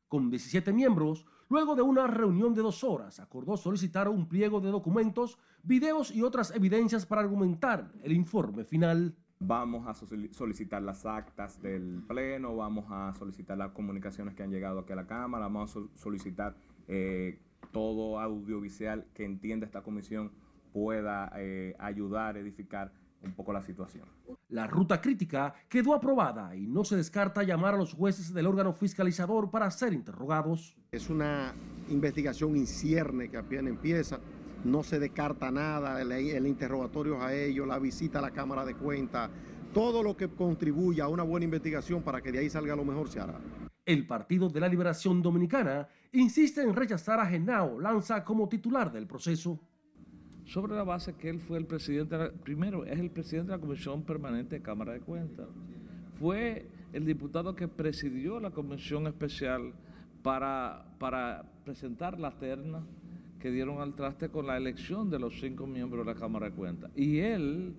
Con 0.07 0.31
17 0.31 0.73
miembros, 0.73 1.27
luego 1.49 1.75
de 1.75 1.83
una 1.83 2.07
reunión 2.07 2.55
de 2.55 2.63
dos 2.63 2.85
horas, 2.85 3.19
acordó 3.19 3.57
solicitar 3.57 4.09
un 4.09 4.29
pliego 4.29 4.61
de 4.61 4.71
documentos, 4.71 5.39
videos 5.65 6.13
y 6.13 6.23
otras 6.23 6.55
evidencias 6.55 7.05
para 7.05 7.23
argumentar 7.23 7.91
el 8.05 8.13
informe 8.13 8.65
final. 8.65 9.17
Vamos 9.39 9.87
a 9.87 9.95
solicitar 10.33 10.83
las 10.83 11.05
actas 11.05 11.61
del 11.61 12.03
Pleno, 12.09 12.57
vamos 12.57 12.87
a 12.89 13.13
solicitar 13.19 13.59
las 13.59 13.73
comunicaciones 13.73 14.35
que 14.35 14.43
han 14.43 14.51
llegado 14.51 14.81
aquí 14.81 14.93
a 14.95 14.97
la 14.97 15.07
Cámara, 15.07 15.45
vamos 15.45 15.77
a 15.77 15.99
solicitar 15.99 16.57
eh, 16.89 17.39
todo 17.71 18.19
audiovisual 18.19 19.07
que 19.13 19.25
entienda 19.25 19.67
esta 19.67 19.83
comisión 19.83 20.33
pueda 20.73 21.31
eh, 21.37 21.77
ayudar 21.79 22.37
a 22.37 22.39
edificar 22.39 22.93
un 23.23 23.33
poco 23.33 23.53
la 23.53 23.63
situación. 23.63 24.07
La 24.49 24.67
ruta 24.67 25.01
crítica 25.01 25.55
quedó 25.69 25.95
aprobada 25.95 26.55
y 26.55 26.67
no 26.67 26.85
se 26.85 26.97
descarta 26.97 27.43
llamar 27.43 27.75
a 27.75 27.77
los 27.77 27.93
jueces 27.93 28.33
del 28.33 28.47
órgano 28.47 28.73
fiscalizador 28.73 29.51
para 29.51 29.71
ser 29.71 29.93
interrogados. 29.93 30.77
Es 30.91 31.11
una 31.11 31.53
investigación 31.89 32.57
incierne 32.57 33.29
que 33.29 33.37
apenas 33.37 33.67
empieza 33.67 34.21
no 34.67 34.83
se 34.83 34.99
descarta 34.99 35.51
nada, 35.51 36.01
el, 36.01 36.47
interrogatorio 36.47 37.23
a 37.23 37.35
ellos, 37.35 37.67
la 37.67 37.79
visita 37.79 38.19
a 38.19 38.23
la 38.23 38.31
Cámara 38.31 38.65
de 38.65 38.75
Cuentas, 38.75 39.31
todo 39.73 40.03
lo 40.03 40.17
que 40.17 40.29
contribuya 40.29 41.05
a 41.05 41.09
una 41.09 41.23
buena 41.23 41.45
investigación 41.45 42.03
para 42.03 42.21
que 42.21 42.33
de 42.33 42.39
ahí 42.39 42.51
salga 42.51 42.77
lo 42.77 42.85
mejor 42.85 43.09
se 43.09 43.21
hará. 43.21 43.39
El 43.85 44.07
Partido 44.07 44.49
de 44.49 44.61
la 44.61 44.69
Liberación 44.69 45.23
Dominicana 45.23 45.89
insiste 46.13 46.63
en 46.63 46.75
rechazar 46.75 47.21
a 47.21 47.27
Genao 47.27 47.79
Lanza 47.81 48.25
como 48.25 48.49
titular 48.49 48.91
del 48.91 49.07
proceso. 49.07 49.61
Sobre 50.45 50.75
la 50.75 50.85
base 50.85 51.15
que 51.15 51.29
él 51.29 51.41
fue 51.41 51.59
el 51.59 51.67
presidente, 51.67 52.17
primero 52.45 52.85
es 52.85 52.99
el 52.99 53.11
presidente 53.11 53.51
de 53.51 53.59
la 53.59 53.61
Comisión 53.61 54.03
Permanente 54.05 54.57
de 54.57 54.63
Cámara 54.63 54.93
de 54.93 55.01
Cuentas. 55.01 55.49
Fue 56.19 56.67
el 56.93 57.05
diputado 57.05 57.55
que 57.55 57.69
presidió 57.69 58.41
la 58.41 58.51
Comisión 58.51 59.07
Especial 59.07 59.73
para, 60.23 60.87
para 60.99 61.45
presentar 61.65 62.19
la 62.19 62.31
terna 62.31 62.85
dieron 63.51 63.81
al 63.81 63.95
traste 63.95 64.29
con 64.29 64.47
la 64.47 64.57
elección 64.57 65.11
de 65.11 65.19
los 65.19 65.39
cinco 65.41 65.67
miembros 65.67 66.07
de 66.07 66.15
la 66.15 66.19
Cámara 66.19 66.51
de 66.51 66.57
Cuentas. 66.57 66.91
Y 66.95 67.19
él 67.19 67.75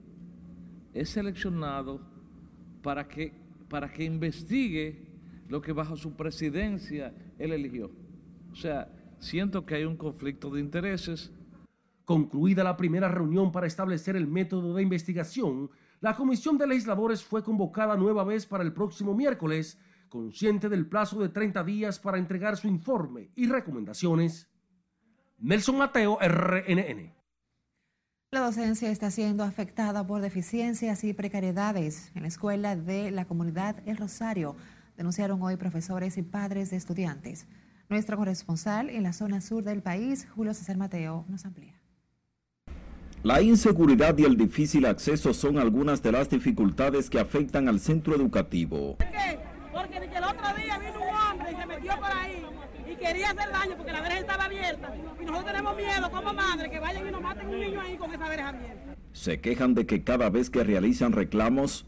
es 0.94 1.10
seleccionado 1.10 2.02
para 2.82 3.08
que, 3.08 3.34
para 3.70 3.92
que 3.92 4.04
investigue 4.04 5.08
lo 5.50 5.62
que 5.62 5.72
bajo 5.72 5.96
su 5.96 6.16
presidencia 6.16 7.14
él 7.38 7.54
eligió. 7.54 7.92
O 8.52 8.56
sea, 8.56 8.92
siento 9.20 9.66
que 9.66 9.76
hay 9.76 9.86
un 9.86 9.98
conflicto 9.98 10.50
de 10.50 10.60
intereses. 10.60 11.32
Concluida 12.06 12.64
la 12.64 12.78
primera 12.78 13.10
reunión 13.10 13.52
para 13.52 13.68
establecer 13.68 14.16
el 14.16 14.28
método 14.28 14.74
de 14.74 14.84
investigación, 14.84 15.70
la 16.00 16.16
Comisión 16.16 16.60
de 16.60 16.68
Legisladores 16.68 17.24
fue 17.24 17.44
convocada 17.44 17.98
nueva 17.98 18.24
vez 18.24 18.46
para 18.46 18.64
el 18.64 18.72
próximo 18.72 19.16
miércoles, 19.16 19.80
consciente 20.10 20.70
del 20.70 20.86
plazo 20.86 21.20
de 21.20 21.30
30 21.30 21.64
días 21.64 21.98
para 21.98 22.20
entregar 22.20 22.56
su 22.56 22.68
informe 22.68 23.32
y 23.36 23.48
recomendaciones. 23.48 24.48
Nelson 25.40 25.78
Mateo, 25.78 26.18
RNN. 26.20 27.14
La 28.32 28.40
docencia 28.40 28.90
está 28.90 29.12
siendo 29.12 29.44
afectada 29.44 30.06
por 30.06 30.20
deficiencias 30.22 31.04
y 31.04 31.14
precariedades 31.14 32.12
en 32.16 32.24
la 32.24 32.28
escuela 32.28 32.76
de 32.76 33.12
la 33.12 33.26
comunidad 33.26 33.76
El 33.86 33.98
Rosario, 33.98 34.56
denunciaron 34.98 35.42
hoy 35.44 35.56
profesores 35.56 36.18
y 36.18 36.24
padres 36.24 36.72
de 36.72 36.78
estudiantes. 36.78 37.46
Nuestro 37.88 38.18
corresponsal 38.18 38.90
en 38.90 39.04
la 39.04 39.14
zona 39.14 39.40
sur 39.40 39.64
del 39.64 39.84
país, 39.84 40.28
Julio 40.36 40.56
César 40.56 40.76
Mateo, 40.76 41.24
nos 41.30 41.46
amplía. 41.46 41.80
La 43.22 43.42
inseguridad 43.42 44.18
y 44.18 44.26
el 44.26 44.38
difícil 44.38 44.86
acceso 44.88 45.36
son 45.36 45.60
algunas 45.60 46.02
de 46.02 46.12
las 46.14 46.30
dificultades 46.32 47.12
que 47.12 47.20
afectan 47.20 47.68
al 47.70 47.80
centro 47.80 48.16
educativo. 48.16 48.98
¿Por 48.98 49.12
qué? 49.12 49.40
Porque 49.72 49.98
el 49.98 50.24
otro 50.24 50.56
día 50.56 50.80
vino 50.80 51.00
un 51.00 51.16
hombre 51.16 51.52
y 51.52 51.56
se 51.56 51.66
metió 51.66 51.96
por 51.96 52.12
ahí 52.12 52.44
quería 52.98 53.30
hacer 53.32 53.52
daño 53.52 53.76
porque 53.78 53.92
la 53.92 54.02
verja 54.02 54.20
estaba 54.20 54.46
abierta 54.46 54.94
y 54.96 55.26
nosotros 55.26 55.46
tenemos 55.46 55.76
miedo 55.76 56.12
como 56.12 56.34
madre 56.34 56.70
que 56.70 56.80
vayan 56.80 57.08
y 57.08 57.12
nos 57.12 57.22
maten 57.22 57.48
un 57.48 57.60
niño 57.60 57.82
ahí 57.82 57.98
con 57.98 58.14
esa 58.14 58.28
verja 58.30 58.50
abierta. 58.50 58.96
Se 59.14 59.40
quejan 59.40 59.74
de 59.74 59.86
que 59.86 60.04
cada 60.04 60.30
vez 60.30 60.50
que 60.50 60.64
realizan 60.64 61.12
reclamos 61.12 61.86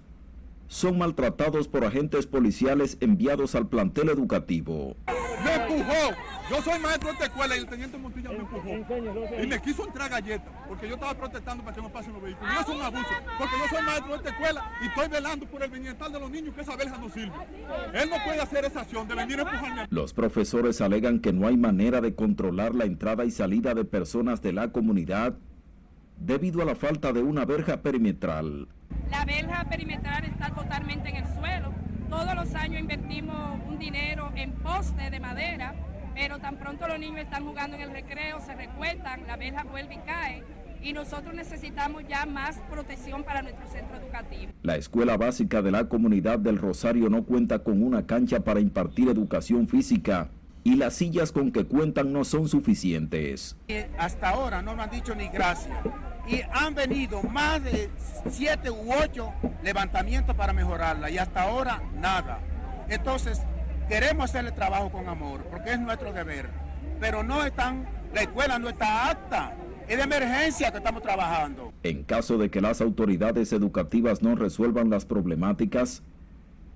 son 0.67 0.97
maltratados 0.97 1.67
por 1.67 1.83
agentes 1.83 2.27
policiales 2.27 2.97
enviados 3.01 3.55
al 3.55 3.67
plantel 3.67 4.09
educativo. 4.09 4.95
Me 5.43 5.55
empujó. 5.55 6.15
Yo 6.49 6.61
soy 6.63 6.79
maestro 6.79 7.09
de 7.09 7.13
esta 7.13 7.25
escuela 7.25 7.55
y 7.55 7.59
el 7.59 7.67
teniente 7.67 7.97
Montilla 7.97 8.29
me 8.29 8.37
empujó. 8.37 8.69
Y 9.41 9.47
me 9.47 9.61
quiso 9.61 9.85
entrar 9.85 10.09
galletas 10.09 10.51
porque 10.67 10.87
yo 10.87 10.95
estaba 10.95 11.13
protestando 11.13 11.63
para 11.63 11.75
que 11.75 11.81
no 11.81 11.89
pasen 11.89 12.13
los 12.13 12.21
vehículos. 12.21 12.51
Y 12.51 12.61
eso 12.61 12.71
es 12.71 12.77
un 12.77 12.83
abuso, 12.83 13.09
porque 13.37 13.55
yo 13.59 13.77
soy 13.77 13.85
maestro 13.85 14.09
de 14.09 14.17
esta 14.17 14.29
escuela 14.29 14.71
y 14.81 14.87
estoy 14.87 15.07
velando 15.09 15.45
por 15.45 15.63
el 15.63 15.69
bienestar 15.69 16.11
de 16.11 16.19
los 16.19 16.31
niños 16.31 16.55
que 16.55 16.61
esa 16.61 16.75
verja 16.75 16.97
no 16.97 17.09
sirve. 17.09 17.33
Él 17.93 18.09
no 18.09 18.15
puede 18.25 18.41
hacer 18.41 18.65
esa 18.65 18.81
acción 18.81 19.07
de 19.07 19.15
venir 19.15 19.39
a 19.39 19.41
empujarme. 19.43 19.87
Los 19.89 20.13
profesores 20.13 20.81
alegan 20.81 21.19
que 21.19 21.33
no 21.33 21.47
hay 21.47 21.57
manera 21.57 22.01
de 22.01 22.15
controlar 22.15 22.73
la 22.73 22.85
entrada 22.85 23.25
y 23.25 23.31
salida 23.31 23.73
de 23.75 23.85
personas 23.85 24.41
de 24.41 24.53
la 24.53 24.71
comunidad 24.71 25.35
debido 26.17 26.61
a 26.61 26.65
la 26.65 26.75
falta 26.75 27.13
de 27.13 27.21
una 27.21 27.45
verja 27.45 27.81
perimetral. 27.81 28.67
La 29.11 29.23
verja 29.25 29.65
perimetral 29.65 30.25
está 30.25 30.49
totalmente 30.49 31.09
en 31.09 31.15
el 31.17 31.25
suelo. 31.39 31.71
Todos 32.09 32.33
los 32.33 32.55
años 32.55 32.79
invertimos 32.79 33.59
un 33.67 33.77
dinero 33.77 34.31
en 34.35 34.51
poste 34.53 35.11
de 35.11 35.19
madera, 35.19 35.75
pero 36.19 36.37
tan 36.37 36.57
pronto 36.57 36.85
los 36.85 36.99
niños 36.99 37.19
están 37.19 37.45
jugando 37.45 37.77
en 37.77 37.83
el 37.83 37.91
recreo, 37.91 38.41
se 38.41 38.53
recuestan, 38.53 39.25
la 39.25 39.37
verja 39.37 39.63
vuelve 39.63 39.95
y 39.95 39.99
cae. 39.99 40.43
y 40.81 40.93
nosotros 40.93 41.33
necesitamos 41.33 42.03
ya 42.07 42.25
más 42.25 42.57
protección 42.69 43.23
para 43.23 43.41
nuestro 43.41 43.67
centro 43.67 43.97
educativo. 43.97 44.51
La 44.63 44.77
escuela 44.77 45.17
básica 45.17 45.61
de 45.61 45.71
la 45.71 45.89
comunidad 45.89 46.39
del 46.39 46.57
Rosario 46.57 47.09
no 47.09 47.23
cuenta 47.23 47.59
con 47.59 47.83
una 47.83 48.05
cancha 48.05 48.41
para 48.41 48.59
impartir 48.61 49.09
educación 49.09 49.67
física 49.67 50.29
y 50.63 50.75
las 50.75 50.93
sillas 50.95 51.31
con 51.33 51.51
que 51.51 51.65
cuentan 51.65 52.13
no 52.13 52.23
son 52.23 52.47
suficientes. 52.47 53.57
Hasta 53.97 54.29
ahora 54.29 54.61
no 54.61 54.75
me 54.75 54.83
han 54.83 54.89
dicho 54.89 55.15
ni 55.15 55.27
gracias 55.29 55.77
y 56.27 56.41
han 56.53 56.75
venido 56.75 57.23
más 57.23 57.63
de 57.63 57.89
siete 58.29 58.69
u 58.69 58.93
ocho 59.03 59.33
levantamientos 59.63 60.35
para 60.35 60.53
mejorarla 60.53 61.09
y 61.09 61.17
hasta 61.17 61.43
ahora 61.43 61.81
nada. 61.95 62.39
Entonces 62.89 63.41
queremos 63.89 64.29
hacerle 64.29 64.51
trabajo 64.51 64.91
con 64.91 65.09
amor 65.09 65.43
porque 65.49 65.73
es 65.73 65.79
nuestro 65.79 66.13
deber, 66.13 66.49
pero 66.99 67.23
no 67.23 67.43
están, 67.43 67.87
la 68.13 68.21
escuela 68.21 68.59
no 68.59 68.69
está 68.69 69.09
apta. 69.09 69.53
Es 69.87 69.97
de 69.97 70.03
emergencia 70.03 70.71
que 70.71 70.77
estamos 70.77 71.01
trabajando. 71.01 71.73
En 71.81 72.03
caso 72.03 72.37
de 72.37 72.51
que 72.51 72.61
las 72.61 72.79
autoridades 72.79 73.51
educativas 73.51 74.21
no 74.21 74.35
resuelvan 74.35 74.91
las 74.91 75.05
problemáticas, 75.05 76.03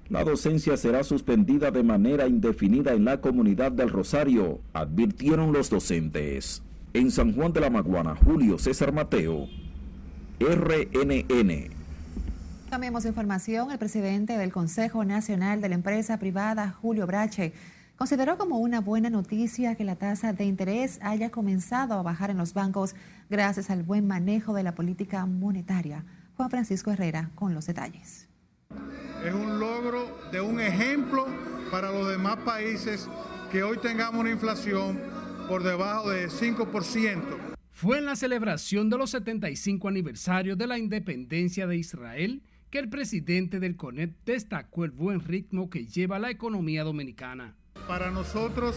la 0.09 0.23
docencia 0.23 0.77
será 0.77 1.03
suspendida 1.03 1.69
de 1.69 1.83
manera 1.83 2.27
indefinida 2.27 2.93
en 2.93 3.05
la 3.05 3.21
comunidad 3.21 3.71
del 3.71 3.89
Rosario, 3.89 4.61
advirtieron 4.73 5.53
los 5.53 5.69
docentes. 5.69 6.63
En 6.93 7.11
San 7.11 7.33
Juan 7.33 7.53
de 7.53 7.61
la 7.61 7.69
Maguana, 7.69 8.15
Julio 8.15 8.57
César 8.57 8.91
Mateo, 8.91 9.47
RNN. 10.39 11.82
Cambiemos 12.73 13.03
de 13.03 13.09
información. 13.09 13.69
El 13.69 13.77
presidente 13.77 14.35
del 14.35 14.51
Consejo 14.51 15.05
Nacional 15.05 15.61
de 15.61 15.69
la 15.69 15.75
Empresa 15.75 16.17
Privada, 16.17 16.71
Julio 16.81 17.05
Brache, 17.05 17.53
consideró 17.97 18.35
como 18.35 18.57
una 18.57 18.81
buena 18.81 19.11
noticia 19.11 19.75
que 19.75 19.83
la 19.83 19.95
tasa 19.95 20.33
de 20.33 20.45
interés 20.45 20.97
haya 21.03 21.29
comenzado 21.29 21.93
a 21.93 22.01
bajar 22.01 22.31
en 22.31 22.37
los 22.37 22.55
bancos 22.55 22.95
gracias 23.29 23.69
al 23.69 23.83
buen 23.83 24.07
manejo 24.07 24.55
de 24.55 24.63
la 24.63 24.73
política 24.73 25.27
monetaria. 25.27 26.03
Juan 26.35 26.49
Francisco 26.49 26.89
Herrera 26.89 27.29
con 27.35 27.53
los 27.53 27.67
detalles. 27.67 28.27
Es 29.23 29.35
un 29.35 29.59
logro 29.59 30.07
de 30.31 30.41
un 30.41 30.59
ejemplo 30.59 31.27
para 31.69 31.91
los 31.91 32.07
demás 32.07 32.37
países 32.37 33.07
que 33.51 33.61
hoy 33.61 33.77
tengamos 33.77 34.19
una 34.19 34.31
inflación 34.31 34.99
por 35.47 35.61
debajo 35.61 36.09
de 36.09 36.27
5%. 36.27 37.21
Fue 37.69 37.99
en 37.99 38.05
la 38.05 38.15
celebración 38.15 38.89
de 38.89 38.97
los 38.97 39.11
75 39.11 39.87
aniversarios 39.87 40.57
de 40.57 40.65
la 40.65 40.79
independencia 40.79 41.67
de 41.67 41.77
Israel 41.77 42.41
que 42.73 42.79
el 42.79 42.89
presidente 42.89 43.59
del 43.59 43.75
CONET 43.75 44.15
destacó 44.25 44.83
el 44.83 44.89
buen 44.89 45.19
ritmo 45.19 45.69
que 45.69 45.85
lleva 45.85 46.17
la 46.17 46.31
economía 46.31 46.83
dominicana. 46.83 47.53
Para 47.87 48.09
nosotros, 48.09 48.75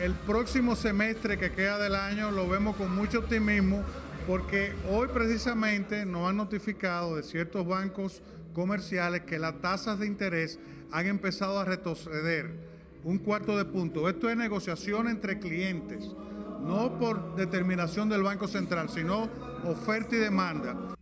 el 0.00 0.14
próximo 0.14 0.74
semestre 0.74 1.36
que 1.36 1.52
queda 1.52 1.76
del 1.76 1.96
año 1.96 2.30
lo 2.30 2.48
vemos 2.48 2.76
con 2.76 2.96
mucho 2.96 3.18
optimismo 3.18 3.82
porque 4.26 4.72
hoy 4.88 5.08
precisamente 5.12 6.06
nos 6.06 6.30
han 6.30 6.38
notificado 6.38 7.16
de 7.16 7.22
ciertos 7.22 7.66
bancos 7.66 8.22
comerciales 8.54 9.20
que 9.24 9.38
las 9.38 9.60
tasas 9.60 9.98
de 9.98 10.06
interés 10.06 10.58
han 10.90 11.04
empezado 11.04 11.60
a 11.60 11.66
retroceder 11.66 12.54
un 13.04 13.18
cuarto 13.18 13.54
de 13.54 13.66
punto. 13.66 14.08
Esto 14.08 14.30
es 14.30 14.36
negociación 14.38 15.08
entre 15.08 15.38
clientes, 15.38 16.08
no 16.62 16.98
por 16.98 17.36
determinación 17.36 18.08
del 18.08 18.22
Banco 18.22 18.48
Central, 18.48 18.88
sino 18.88 19.28
oferta 19.66 20.16
y 20.16 20.20
demanda. 20.20 20.96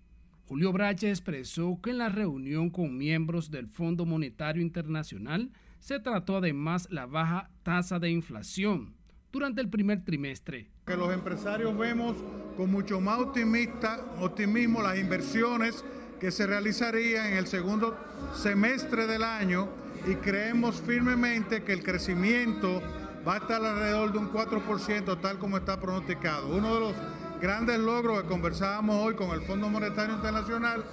Julio 0.49 0.73
Brache 0.73 1.11
expresó 1.11 1.79
que 1.83 1.91
en 1.91 1.99
la 1.99 2.09
reunión 2.09 2.71
con 2.71 2.97
miembros 2.97 3.51
del 3.51 3.69
Fondo 3.69 4.07
Monetario 4.07 4.63
Internacional 4.63 5.51
se 5.79 6.01
trató 6.01 6.39
además 6.39 6.89
la 6.91 7.05
baja 7.05 7.51
tasa 7.63 7.99
de 7.99 8.09
inflación 8.09 8.95
durante 9.31 9.61
el 9.61 9.69
primer 9.69 10.07
trimestre. 10.07 10.71
Que 10.87 10.97
los 10.97 11.13
empresarios 11.13 11.77
vemos 11.77 12.17
con 12.57 12.71
mucho 12.71 12.99
más 12.99 13.19
optimista, 13.19 14.03
optimismo 14.21 14.81
las 14.81 14.99
inversiones 14.99 15.85
que 16.19 16.31
se 16.31 16.47
realizarían 16.47 17.27
en 17.27 17.37
el 17.37 17.47
segundo 17.47 17.99
semestre 18.33 19.07
del 19.07 19.25
año 19.25 19.69
y 20.07 20.15
creemos 20.15 20.81
firmemente 20.81 21.63
que 21.63 21.75
el 21.75 21.83
crecimiento 21.83 22.81
va 23.29 23.35
a 23.35 23.37
estar 23.37 23.63
alrededor 23.63 24.13
de 24.13 24.19
un 24.19 24.33
4% 24.33 25.21
tal 25.21 25.39
como 25.39 25.59
está 25.59 25.79
pronosticado. 25.79 26.49
Uno 26.49 26.73
de 26.73 26.81
los 26.81 26.95
grandes 27.41 27.79
logros 27.79 28.23
que 28.23 28.29
conversábamos 28.29 28.97
hoy 28.97 29.15
con 29.15 29.31
el 29.31 29.43
Fondo 29.43 29.69
Monetario 29.69 30.15
Internacional 30.17 30.85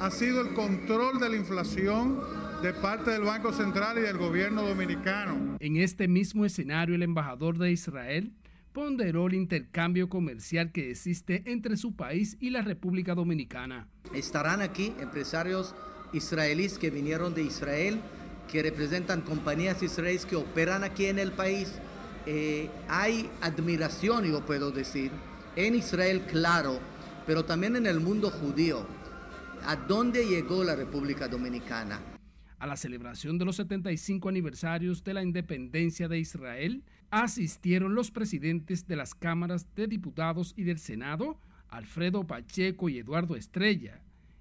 ha 0.00 0.10
sido 0.10 0.40
el 0.40 0.54
control 0.54 1.20
de 1.20 1.28
la 1.28 1.36
inflación 1.36 2.20
de 2.62 2.72
parte 2.72 3.12
del 3.12 3.22
Banco 3.22 3.52
Central 3.52 3.98
y 3.98 4.02
del 4.02 4.18
gobierno 4.18 4.62
dominicano. 4.62 5.56
En 5.60 5.76
este 5.76 6.08
mismo 6.08 6.44
escenario, 6.44 6.94
el 6.94 7.02
embajador 7.02 7.58
de 7.58 7.70
Israel 7.72 8.32
ponderó 8.72 9.26
el 9.26 9.34
intercambio 9.34 10.08
comercial 10.08 10.72
que 10.72 10.90
existe 10.90 11.42
entre 11.46 11.76
su 11.76 11.94
país 11.94 12.36
y 12.40 12.50
la 12.50 12.62
República 12.62 13.14
Dominicana. 13.14 13.86
Estarán 14.14 14.60
aquí 14.60 14.94
empresarios 14.98 15.74
israelíes 16.12 16.78
que 16.78 16.90
vinieron 16.90 17.34
de 17.34 17.42
Israel, 17.42 18.00
que 18.50 18.62
representan 18.62 19.20
compañías 19.20 19.82
israelíes 19.82 20.26
que 20.26 20.36
operan 20.36 20.84
aquí 20.84 21.06
en 21.06 21.18
el 21.18 21.32
país. 21.32 21.72
Eh, 22.26 22.70
hay 22.88 23.28
admiración, 23.40 24.24
yo 24.24 24.44
puedo 24.44 24.70
decir, 24.70 25.10
en 25.56 25.74
Israel, 25.74 26.22
claro, 26.22 26.78
pero 27.26 27.44
también 27.44 27.76
en 27.76 27.86
el 27.86 28.00
mundo 28.00 28.30
judío. 28.30 28.86
¿A 29.64 29.76
dónde 29.76 30.26
llegó 30.26 30.64
la 30.64 30.74
República 30.74 31.28
Dominicana? 31.28 32.00
A 32.58 32.66
la 32.66 32.76
celebración 32.76 33.38
de 33.38 33.44
los 33.44 33.56
75 33.56 34.28
aniversarios 34.28 35.04
de 35.04 35.14
la 35.14 35.22
independencia 35.22 36.08
de 36.08 36.18
Israel, 36.18 36.84
asistieron 37.10 37.94
los 37.94 38.10
presidentes 38.10 38.86
de 38.86 38.96
las 38.96 39.14
cámaras 39.14 39.66
de 39.74 39.86
diputados 39.86 40.54
y 40.56 40.64
del 40.64 40.78
Senado, 40.78 41.38
Alfredo 41.68 42.26
Pacheco 42.26 42.88
y 42.88 42.98
Eduardo 42.98 43.36
Estrella, 43.36 44.00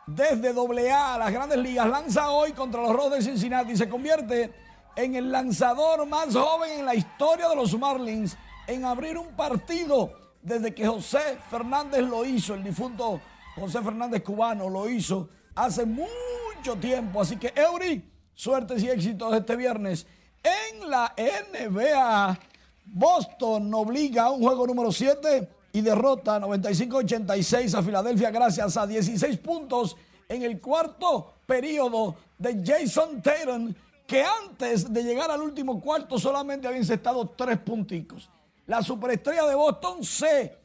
desde 0.07 0.49
AA 0.49 1.15
a 1.15 1.17
las 1.17 1.31
grandes 1.31 1.57
ligas, 1.59 1.87
lanza 1.87 2.29
hoy 2.29 2.51
contra 2.53 2.81
los 2.81 2.93
Rojos 2.93 3.11
de 3.11 3.21
Cincinnati 3.21 3.73
y 3.73 3.77
se 3.77 3.89
convierte 3.89 4.51
en 4.95 5.15
el 5.15 5.31
lanzador 5.31 6.07
más 6.07 6.33
joven 6.33 6.79
en 6.79 6.85
la 6.85 6.95
historia 6.95 7.49
de 7.49 7.55
los 7.55 7.77
Marlins 7.77 8.37
en 8.67 8.85
abrir 8.85 9.17
un 9.17 9.27
partido 9.35 10.13
desde 10.41 10.73
que 10.73 10.87
José 10.87 11.37
Fernández 11.49 12.01
lo 12.01 12.25
hizo, 12.25 12.53
el 12.53 12.63
difunto 12.63 13.19
José 13.55 13.81
Fernández 13.81 14.23
cubano 14.23 14.69
lo 14.69 14.89
hizo 14.89 15.29
hace 15.55 15.85
mucho 15.85 16.75
tiempo. 16.79 17.21
Así 17.21 17.37
que 17.37 17.53
Eury, 17.55 18.07
suertes 18.33 18.83
y 18.83 18.89
éxitos 18.89 19.33
este 19.33 19.55
viernes 19.55 20.05
en 20.43 20.89
la 20.89 21.13
NBA. 21.17 22.39
Boston 22.85 23.73
obliga 23.73 24.25
a 24.25 24.31
un 24.31 24.43
juego 24.43 24.67
número 24.67 24.91
7 24.91 25.49
y 25.73 25.81
derrota 25.81 26.39
95-86 26.39 27.73
a 27.73 27.81
Filadelfia 27.81 28.29
gracias 28.31 28.77
a 28.77 28.85
16 28.85 29.37
puntos 29.37 29.97
en 30.29 30.43
el 30.43 30.61
cuarto 30.61 31.33
periodo 31.45 32.15
de 32.37 32.63
Jason 32.65 33.21
Tatum, 33.21 33.73
que 34.05 34.23
antes 34.23 34.91
de 34.91 35.03
llegar 35.03 35.31
al 35.31 35.41
último 35.41 35.81
cuarto 35.81 36.19
solamente 36.19 36.67
había 36.67 36.79
encestado 36.79 37.27
tres 37.29 37.59
punticos. 37.59 38.29
la 38.67 38.81
superestrella 38.81 39.45
de 39.45 39.55
Boston 39.55 40.03
se 40.03 40.57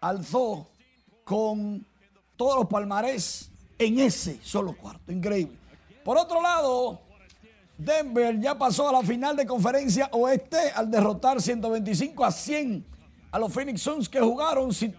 alzó 0.00 0.68
con 1.24 1.86
todos 2.36 2.56
los 2.56 2.66
palmarés 2.66 3.50
en 3.78 3.98
ese 3.98 4.38
solo 4.42 4.76
cuarto. 4.76 5.12
Increíble. 5.12 5.56
Por 6.04 6.18
otro 6.18 6.42
lado, 6.42 7.00
Denver 7.76 8.38
ya 8.40 8.56
pasó 8.56 8.88
a 8.88 8.92
la 8.92 9.02
final 9.02 9.36
de 9.36 9.46
conferencia 9.46 10.08
oeste 10.12 10.70
al 10.74 10.90
derrotar 10.90 11.40
125 11.40 12.24
a 12.24 12.30
100 12.30 12.94
a 13.32 13.38
los 13.40 13.52
Phoenix 13.52 13.82
Suns 13.82 14.08
que 14.08 14.20
jugaron 14.20 14.72
sin, 14.72 14.94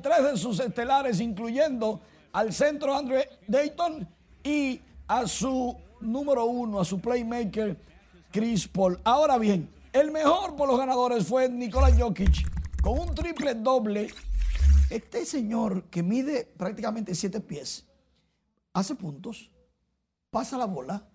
tres 0.00 0.22
de 0.22 0.36
sus 0.36 0.60
estelares, 0.60 1.18
incluyendo 1.18 2.00
al 2.32 2.52
centro 2.52 2.96
Andre 2.96 3.28
Dayton 3.48 4.06
y 4.44 4.80
a 5.08 5.26
su 5.26 5.76
número 6.00 6.44
uno, 6.44 6.78
a 6.78 6.84
su 6.84 7.00
playmaker 7.00 7.76
Chris 8.30 8.68
Paul. 8.68 9.00
Ahora 9.02 9.36
bien, 9.36 9.68
el 9.92 10.12
mejor 10.12 10.54
por 10.54 10.68
los 10.68 10.78
ganadores 10.78 11.26
fue 11.26 11.48
Nikola 11.48 11.90
Jokic 11.92 12.48
con 12.80 13.00
un 13.00 13.14
triple 13.16 13.54
doble. 13.54 14.14
Este 14.92 15.24
señor 15.24 15.84
que 15.84 16.02
mide 16.02 16.44
prácticamente 16.44 17.14
siete 17.14 17.40
pies, 17.40 17.88
hace 18.74 18.94
puntos, 18.94 19.50
pasa 20.30 20.58
la 20.58 20.66
bola, 20.66 21.08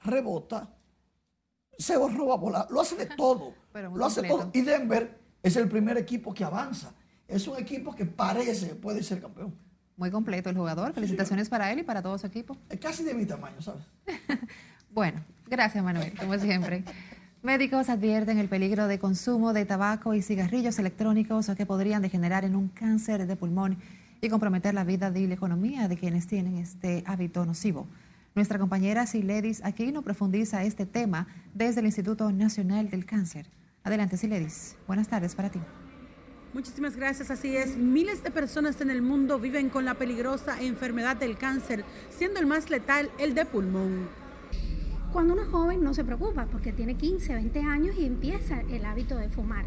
rebota, 0.00 0.74
se 1.78 1.94
roba 1.94 2.36
bola, 2.36 2.66
lo 2.70 2.80
hace 2.80 2.96
de 2.96 3.06
todo. 3.16 3.54
lo 3.72 4.04
hace 4.04 4.24
todo. 4.24 4.50
Y 4.52 4.62
Denver 4.62 5.16
es 5.44 5.54
el 5.54 5.68
primer 5.68 5.96
equipo 5.96 6.34
que 6.34 6.42
avanza. 6.42 6.92
Es 7.28 7.46
un 7.46 7.56
equipo 7.56 7.94
que 7.94 8.04
parece 8.04 8.74
puede 8.74 9.00
ser 9.04 9.20
campeón. 9.20 9.54
Muy 9.96 10.10
completo 10.10 10.50
el 10.50 10.56
jugador. 10.56 10.92
Felicitaciones 10.92 11.48
para 11.48 11.70
él 11.70 11.78
y 11.78 11.82
para 11.84 12.02
todo 12.02 12.18
su 12.18 12.26
equipo. 12.26 12.56
Es 12.68 12.80
casi 12.80 13.04
de 13.04 13.14
mi 13.14 13.26
tamaño, 13.26 13.62
¿sabes? 13.62 13.84
bueno, 14.90 15.22
gracias 15.46 15.84
Manuel, 15.84 16.18
como 16.18 16.36
siempre. 16.36 16.82
Médicos 17.42 17.88
advierten 17.88 18.36
el 18.36 18.50
peligro 18.50 18.86
de 18.86 18.98
consumo 18.98 19.54
de 19.54 19.64
tabaco 19.64 20.12
y 20.12 20.20
cigarrillos 20.20 20.78
electrónicos 20.78 21.50
que 21.56 21.64
podrían 21.64 22.02
degenerar 22.02 22.44
en 22.44 22.54
un 22.54 22.68
cáncer 22.68 23.26
de 23.26 23.34
pulmón 23.34 23.78
y 24.20 24.28
comprometer 24.28 24.74
la 24.74 24.84
vida 24.84 25.10
y 25.18 25.26
la 25.26 25.36
economía 25.36 25.88
de 25.88 25.96
quienes 25.96 26.26
tienen 26.26 26.58
este 26.58 27.02
hábito 27.06 27.46
nocivo. 27.46 27.86
Nuestra 28.34 28.58
compañera 28.58 29.06
Siledis 29.06 29.64
Aquino 29.64 30.02
profundiza 30.02 30.64
este 30.64 30.84
tema 30.84 31.28
desde 31.54 31.80
el 31.80 31.86
Instituto 31.86 32.30
Nacional 32.30 32.90
del 32.90 33.06
Cáncer. 33.06 33.46
Adelante, 33.84 34.18
Siledis. 34.18 34.76
Buenas 34.86 35.08
tardes 35.08 35.34
para 35.34 35.48
ti. 35.48 35.60
Muchísimas 36.52 36.94
gracias, 36.94 37.30
así 37.30 37.56
es. 37.56 37.74
Miles 37.78 38.22
de 38.22 38.30
personas 38.30 38.82
en 38.82 38.90
el 38.90 39.00
mundo 39.00 39.38
viven 39.38 39.70
con 39.70 39.86
la 39.86 39.94
peligrosa 39.94 40.60
enfermedad 40.60 41.16
del 41.16 41.38
cáncer, 41.38 41.86
siendo 42.10 42.38
el 42.38 42.44
más 42.44 42.68
letal 42.68 43.10
el 43.18 43.34
de 43.34 43.46
pulmón. 43.46 44.29
Cuando 45.12 45.34
uno 45.34 45.42
es 45.42 45.48
joven 45.48 45.82
no 45.82 45.92
se 45.92 46.04
preocupa 46.04 46.46
porque 46.46 46.72
tiene 46.72 46.96
15, 46.96 47.34
20 47.34 47.60
años 47.62 47.96
y 47.98 48.04
empieza 48.04 48.60
el 48.60 48.84
hábito 48.84 49.16
de 49.16 49.28
fumar. 49.28 49.64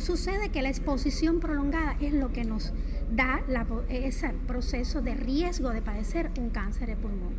Sucede 0.00 0.50
que 0.50 0.62
la 0.62 0.68
exposición 0.68 1.38
prolongada 1.38 1.96
es 2.00 2.12
lo 2.12 2.32
que 2.32 2.44
nos 2.44 2.72
da 3.14 3.40
ese 3.88 4.30
proceso 4.48 5.00
de 5.00 5.14
riesgo 5.14 5.70
de 5.70 5.80
padecer 5.80 6.32
un 6.38 6.50
cáncer 6.50 6.88
de 6.88 6.96
pulmón. 6.96 7.36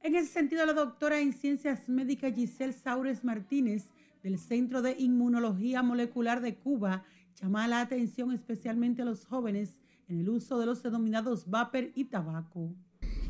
En 0.00 0.14
ese 0.14 0.28
sentido, 0.28 0.64
la 0.64 0.74
doctora 0.74 1.18
en 1.18 1.32
ciencias 1.32 1.88
médicas 1.88 2.32
Giselle 2.32 2.72
Saures 2.72 3.24
Martínez 3.24 3.90
del 4.22 4.38
Centro 4.38 4.80
de 4.80 4.94
Inmunología 4.96 5.82
Molecular 5.82 6.40
de 6.40 6.54
Cuba 6.54 7.04
llama 7.34 7.66
la 7.66 7.80
atención 7.80 8.30
especialmente 8.32 9.02
a 9.02 9.06
los 9.06 9.26
jóvenes 9.26 9.80
en 10.08 10.20
el 10.20 10.28
uso 10.28 10.60
de 10.60 10.66
los 10.66 10.84
denominados 10.84 11.50
vapor 11.50 11.90
y 11.96 12.04
tabaco. 12.04 12.72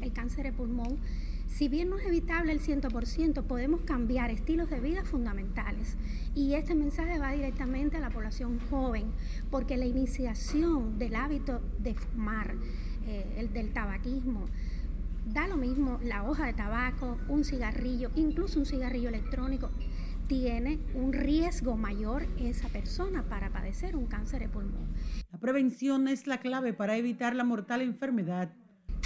El 0.03 0.13
cáncer 0.13 0.45
de 0.45 0.53
pulmón 0.53 0.99
si 1.55 1.69
bien 1.69 1.89
no 1.89 1.99
es 1.99 2.07
evitable 2.07 2.51
el 2.51 2.59
100%, 2.59 3.45
podemos 3.45 3.83
cambiar 3.83 4.33
estilos 4.33 4.69
de 4.71 4.81
vida 4.81 5.05
fundamentales. 5.05 5.97
Y 6.35 6.55
este 6.55 6.75
mensaje 6.75 7.17
va 7.21 7.31
directamente 7.31 7.97
a 7.97 8.01
la 8.01 8.11
población 8.11 8.59
joven, 8.69 9.13
porque 9.53 9.77
la 9.77 9.87
iniciación 9.87 10.99
del 10.99 11.15
hábito 11.15 11.63
de 11.79 11.95
fumar, 11.95 12.57
eh, 13.07 13.37
el 13.37 13.53
del 13.53 13.73
tabaquismo, 13.73 14.47
da 15.27 15.47
lo 15.47 15.57
mismo 15.57 16.01
la 16.03 16.25
hoja 16.25 16.47
de 16.47 16.55
tabaco, 16.55 17.19
un 17.29 17.45
cigarrillo, 17.45 18.11
incluso 18.17 18.59
un 18.59 18.67
cigarrillo 18.67 19.09
electrónico, 19.09 19.71
tiene 20.27 20.81
un 20.95 21.13
riesgo 21.13 21.77
mayor 21.77 22.27
esa 22.37 22.69
persona 22.69 23.29
para 23.29 23.51
padecer 23.51 23.95
un 23.95 24.07
cáncer 24.07 24.41
de 24.41 24.49
pulmón. 24.49 24.89
La 25.31 25.39
prevención 25.39 26.09
es 26.09 26.27
la 26.27 26.41
clave 26.41 26.73
para 26.73 26.97
evitar 26.97 27.37
la 27.37 27.45
mortal 27.45 27.81
enfermedad. 27.81 28.51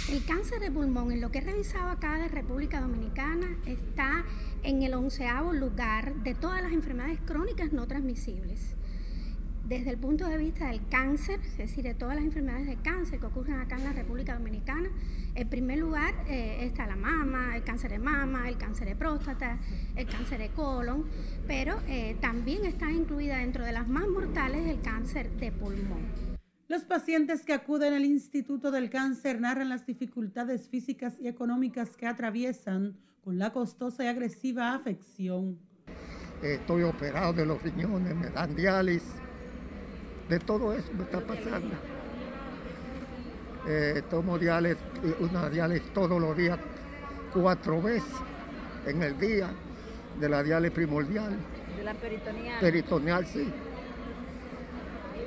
El 0.07 0.25
cáncer 0.25 0.59
de 0.59 0.71
pulmón, 0.71 1.11
en 1.11 1.21
lo 1.21 1.29
que 1.29 1.37
he 1.37 1.41
revisado 1.41 1.91
acá 1.91 2.17
de 2.17 2.29
República 2.29 2.81
Dominicana, 2.81 3.47
está 3.67 4.23
en 4.63 4.81
el 4.81 4.95
onceavo 4.95 5.53
lugar 5.53 6.15
de 6.23 6.33
todas 6.33 6.63
las 6.63 6.71
enfermedades 6.71 7.19
crónicas 7.25 7.73
no 7.73 7.85
transmisibles. 7.85 8.73
Desde 9.67 9.91
el 9.91 9.99
punto 9.99 10.27
de 10.27 10.37
vista 10.37 10.69
del 10.69 10.81
cáncer, 10.87 11.39
es 11.41 11.57
decir, 11.59 11.83
de 11.83 11.93
todas 11.93 12.15
las 12.15 12.25
enfermedades 12.25 12.65
de 12.65 12.77
cáncer 12.77 13.19
que 13.19 13.27
ocurren 13.27 13.59
acá 13.59 13.75
en 13.75 13.83
la 13.83 13.93
República 13.93 14.33
Dominicana, 14.33 14.89
en 15.35 15.47
primer 15.47 15.77
lugar 15.77 16.15
eh, 16.27 16.65
está 16.65 16.87
la 16.87 16.95
mama, 16.95 17.55
el 17.55 17.63
cáncer 17.63 17.91
de 17.91 17.99
mama, 17.99 18.49
el 18.49 18.57
cáncer 18.57 18.87
de 18.87 18.95
próstata, 18.95 19.59
el 19.95 20.07
cáncer 20.07 20.39
de 20.39 20.49
colon, 20.49 21.05
pero 21.45 21.79
eh, 21.87 22.17
también 22.19 22.65
está 22.65 22.91
incluida 22.91 23.37
dentro 23.37 23.63
de 23.63 23.73
las 23.73 23.87
más 23.87 24.07
mortales 24.07 24.65
el 24.65 24.81
cáncer 24.81 25.29
de 25.33 25.51
pulmón. 25.51 26.28
Los 26.69 26.83
pacientes 26.83 27.41
que 27.41 27.53
acuden 27.53 27.95
al 27.95 28.05
Instituto 28.05 28.69
del 28.69 28.91
Cáncer 28.91 29.41
narran 29.41 29.69
las 29.69 29.87
dificultades 29.87 30.69
físicas 30.69 31.15
y 31.19 31.27
económicas 31.27 31.97
que 31.97 32.05
atraviesan 32.05 32.95
con 33.23 33.39
la 33.39 33.51
costosa 33.51 34.03
y 34.03 34.07
agresiva 34.07 34.75
afección. 34.75 35.57
Estoy 36.43 36.83
operado 36.83 37.33
de 37.33 37.47
los 37.47 37.59
riñones, 37.63 38.15
me 38.15 38.29
dan 38.29 38.55
diálisis, 38.55 39.09
de 40.29 40.37
todo 40.37 40.71
eso 40.75 40.93
me 40.95 41.05
está 41.05 41.19
pasando. 41.21 41.75
Eh, 43.67 44.03
tomo 44.07 44.37
diálisis, 44.37 44.83
una 45.21 45.49
diálisis 45.49 45.91
todos 45.91 46.21
los 46.21 46.37
días, 46.37 46.59
cuatro 47.33 47.81
veces 47.81 48.13
en 48.85 49.01
el 49.01 49.17
día, 49.17 49.49
de 50.19 50.29
la 50.29 50.43
diálisis 50.43 50.75
primordial. 50.75 51.35
De 51.75 51.83
la 51.83 51.95
peritoneal. 51.95 52.59
Peritoneal, 52.59 53.25
sí. 53.25 53.51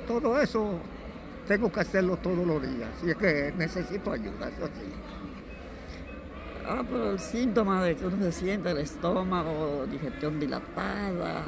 Todo 0.07 0.41
eso 0.41 0.79
tengo 1.47 1.71
que 1.71 1.79
hacerlo 1.79 2.17
todos 2.17 2.45
los 2.45 2.61
días. 2.61 2.89
Y 3.05 3.11
es 3.11 3.15
que 3.15 3.53
necesito 3.57 4.11
ayuda, 4.11 4.49
eso 4.49 4.67
sí. 4.67 4.91
Ah, 6.65 6.83
pero 6.89 7.11
el 7.11 7.19
síntoma 7.19 7.83
de 7.83 7.95
que 7.95 8.05
uno 8.05 8.17
se 8.17 8.31
siente 8.31 8.71
el 8.71 8.77
estómago, 8.77 9.85
digestión 9.85 10.39
dilatada, 10.39 11.43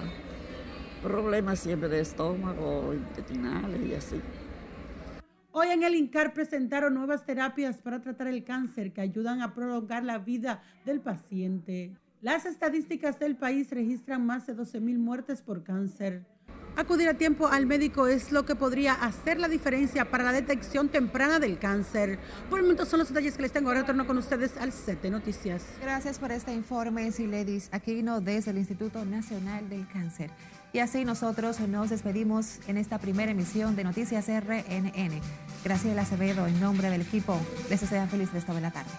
problemas 1.01 1.59
siempre 1.59 1.87
de 1.87 2.01
estómago, 2.01 2.93
intestinales 2.93 3.81
y 3.81 3.93
así. 3.93 4.21
Hoy 5.51 5.67
en 5.67 5.83
el 5.83 5.95
INCAR 5.95 6.33
presentaron 6.33 6.93
nuevas 6.93 7.25
terapias 7.25 7.77
para 7.77 8.01
tratar 8.01 8.27
el 8.27 8.43
cáncer 8.43 8.91
que 8.91 8.99
ayudan 8.99 9.41
a 9.41 9.53
prolongar 9.53 10.03
la 10.03 10.17
vida 10.17 10.61
del 10.83 10.99
paciente. 10.99 11.93
Las 12.21 12.45
estadísticas 12.45 13.19
del 13.19 13.37
país 13.37 13.69
registran 13.69 14.25
más 14.25 14.45
de 14.47 14.53
12 14.53 14.81
mil 14.81 14.99
muertes 14.99 15.41
por 15.41 15.63
cáncer. 15.63 16.25
Acudir 16.77 17.07
a 17.07 17.13
tiempo 17.13 17.47
al 17.47 17.65
médico 17.65 18.07
es 18.07 18.33
lo 18.33 18.45
que 18.45 18.53
podría 18.53 18.93
hacer 18.93 19.39
la 19.39 19.47
diferencia 19.47 20.11
para 20.11 20.25
la 20.25 20.33
detección 20.33 20.89
temprana 20.89 21.39
del 21.39 21.57
cáncer. 21.57 22.19
Por 22.49 22.59
el 22.59 22.65
momento 22.65 22.85
son 22.85 22.99
los 22.99 23.07
detalles 23.07 23.37
que 23.37 23.43
les 23.43 23.53
tengo. 23.53 23.69
Ahora 23.69 23.81
retorno 23.81 24.05
con 24.05 24.17
ustedes 24.17 24.57
al 24.57 24.73
set 24.73 25.01
noticias. 25.05 25.63
Gracias 25.81 26.19
por 26.19 26.33
este 26.33 26.53
informe, 26.53 27.13
Siledis 27.13 27.69
Aquino, 27.71 28.19
desde 28.19 28.51
el 28.51 28.57
Instituto 28.57 29.05
Nacional 29.05 29.69
del 29.69 29.87
Cáncer. 29.87 30.31
Y 30.73 30.79
así 30.79 31.05
nosotros 31.05 31.61
nos 31.61 31.91
despedimos 31.91 32.59
en 32.67 32.75
esta 32.75 32.99
primera 32.99 33.31
emisión 33.31 33.77
de 33.77 33.85
Noticias 33.85 34.27
RNN. 34.27 35.21
Gracias, 35.63 35.97
Acevedo, 35.97 36.45
en 36.45 36.59
nombre 36.59 36.89
del 36.89 37.01
equipo. 37.01 37.39
Les 37.69 37.79
desea 37.79 38.05
feliz 38.07 38.33
resto 38.33 38.53
de 38.53 38.59
la 38.59 38.71
tarde. 38.71 38.91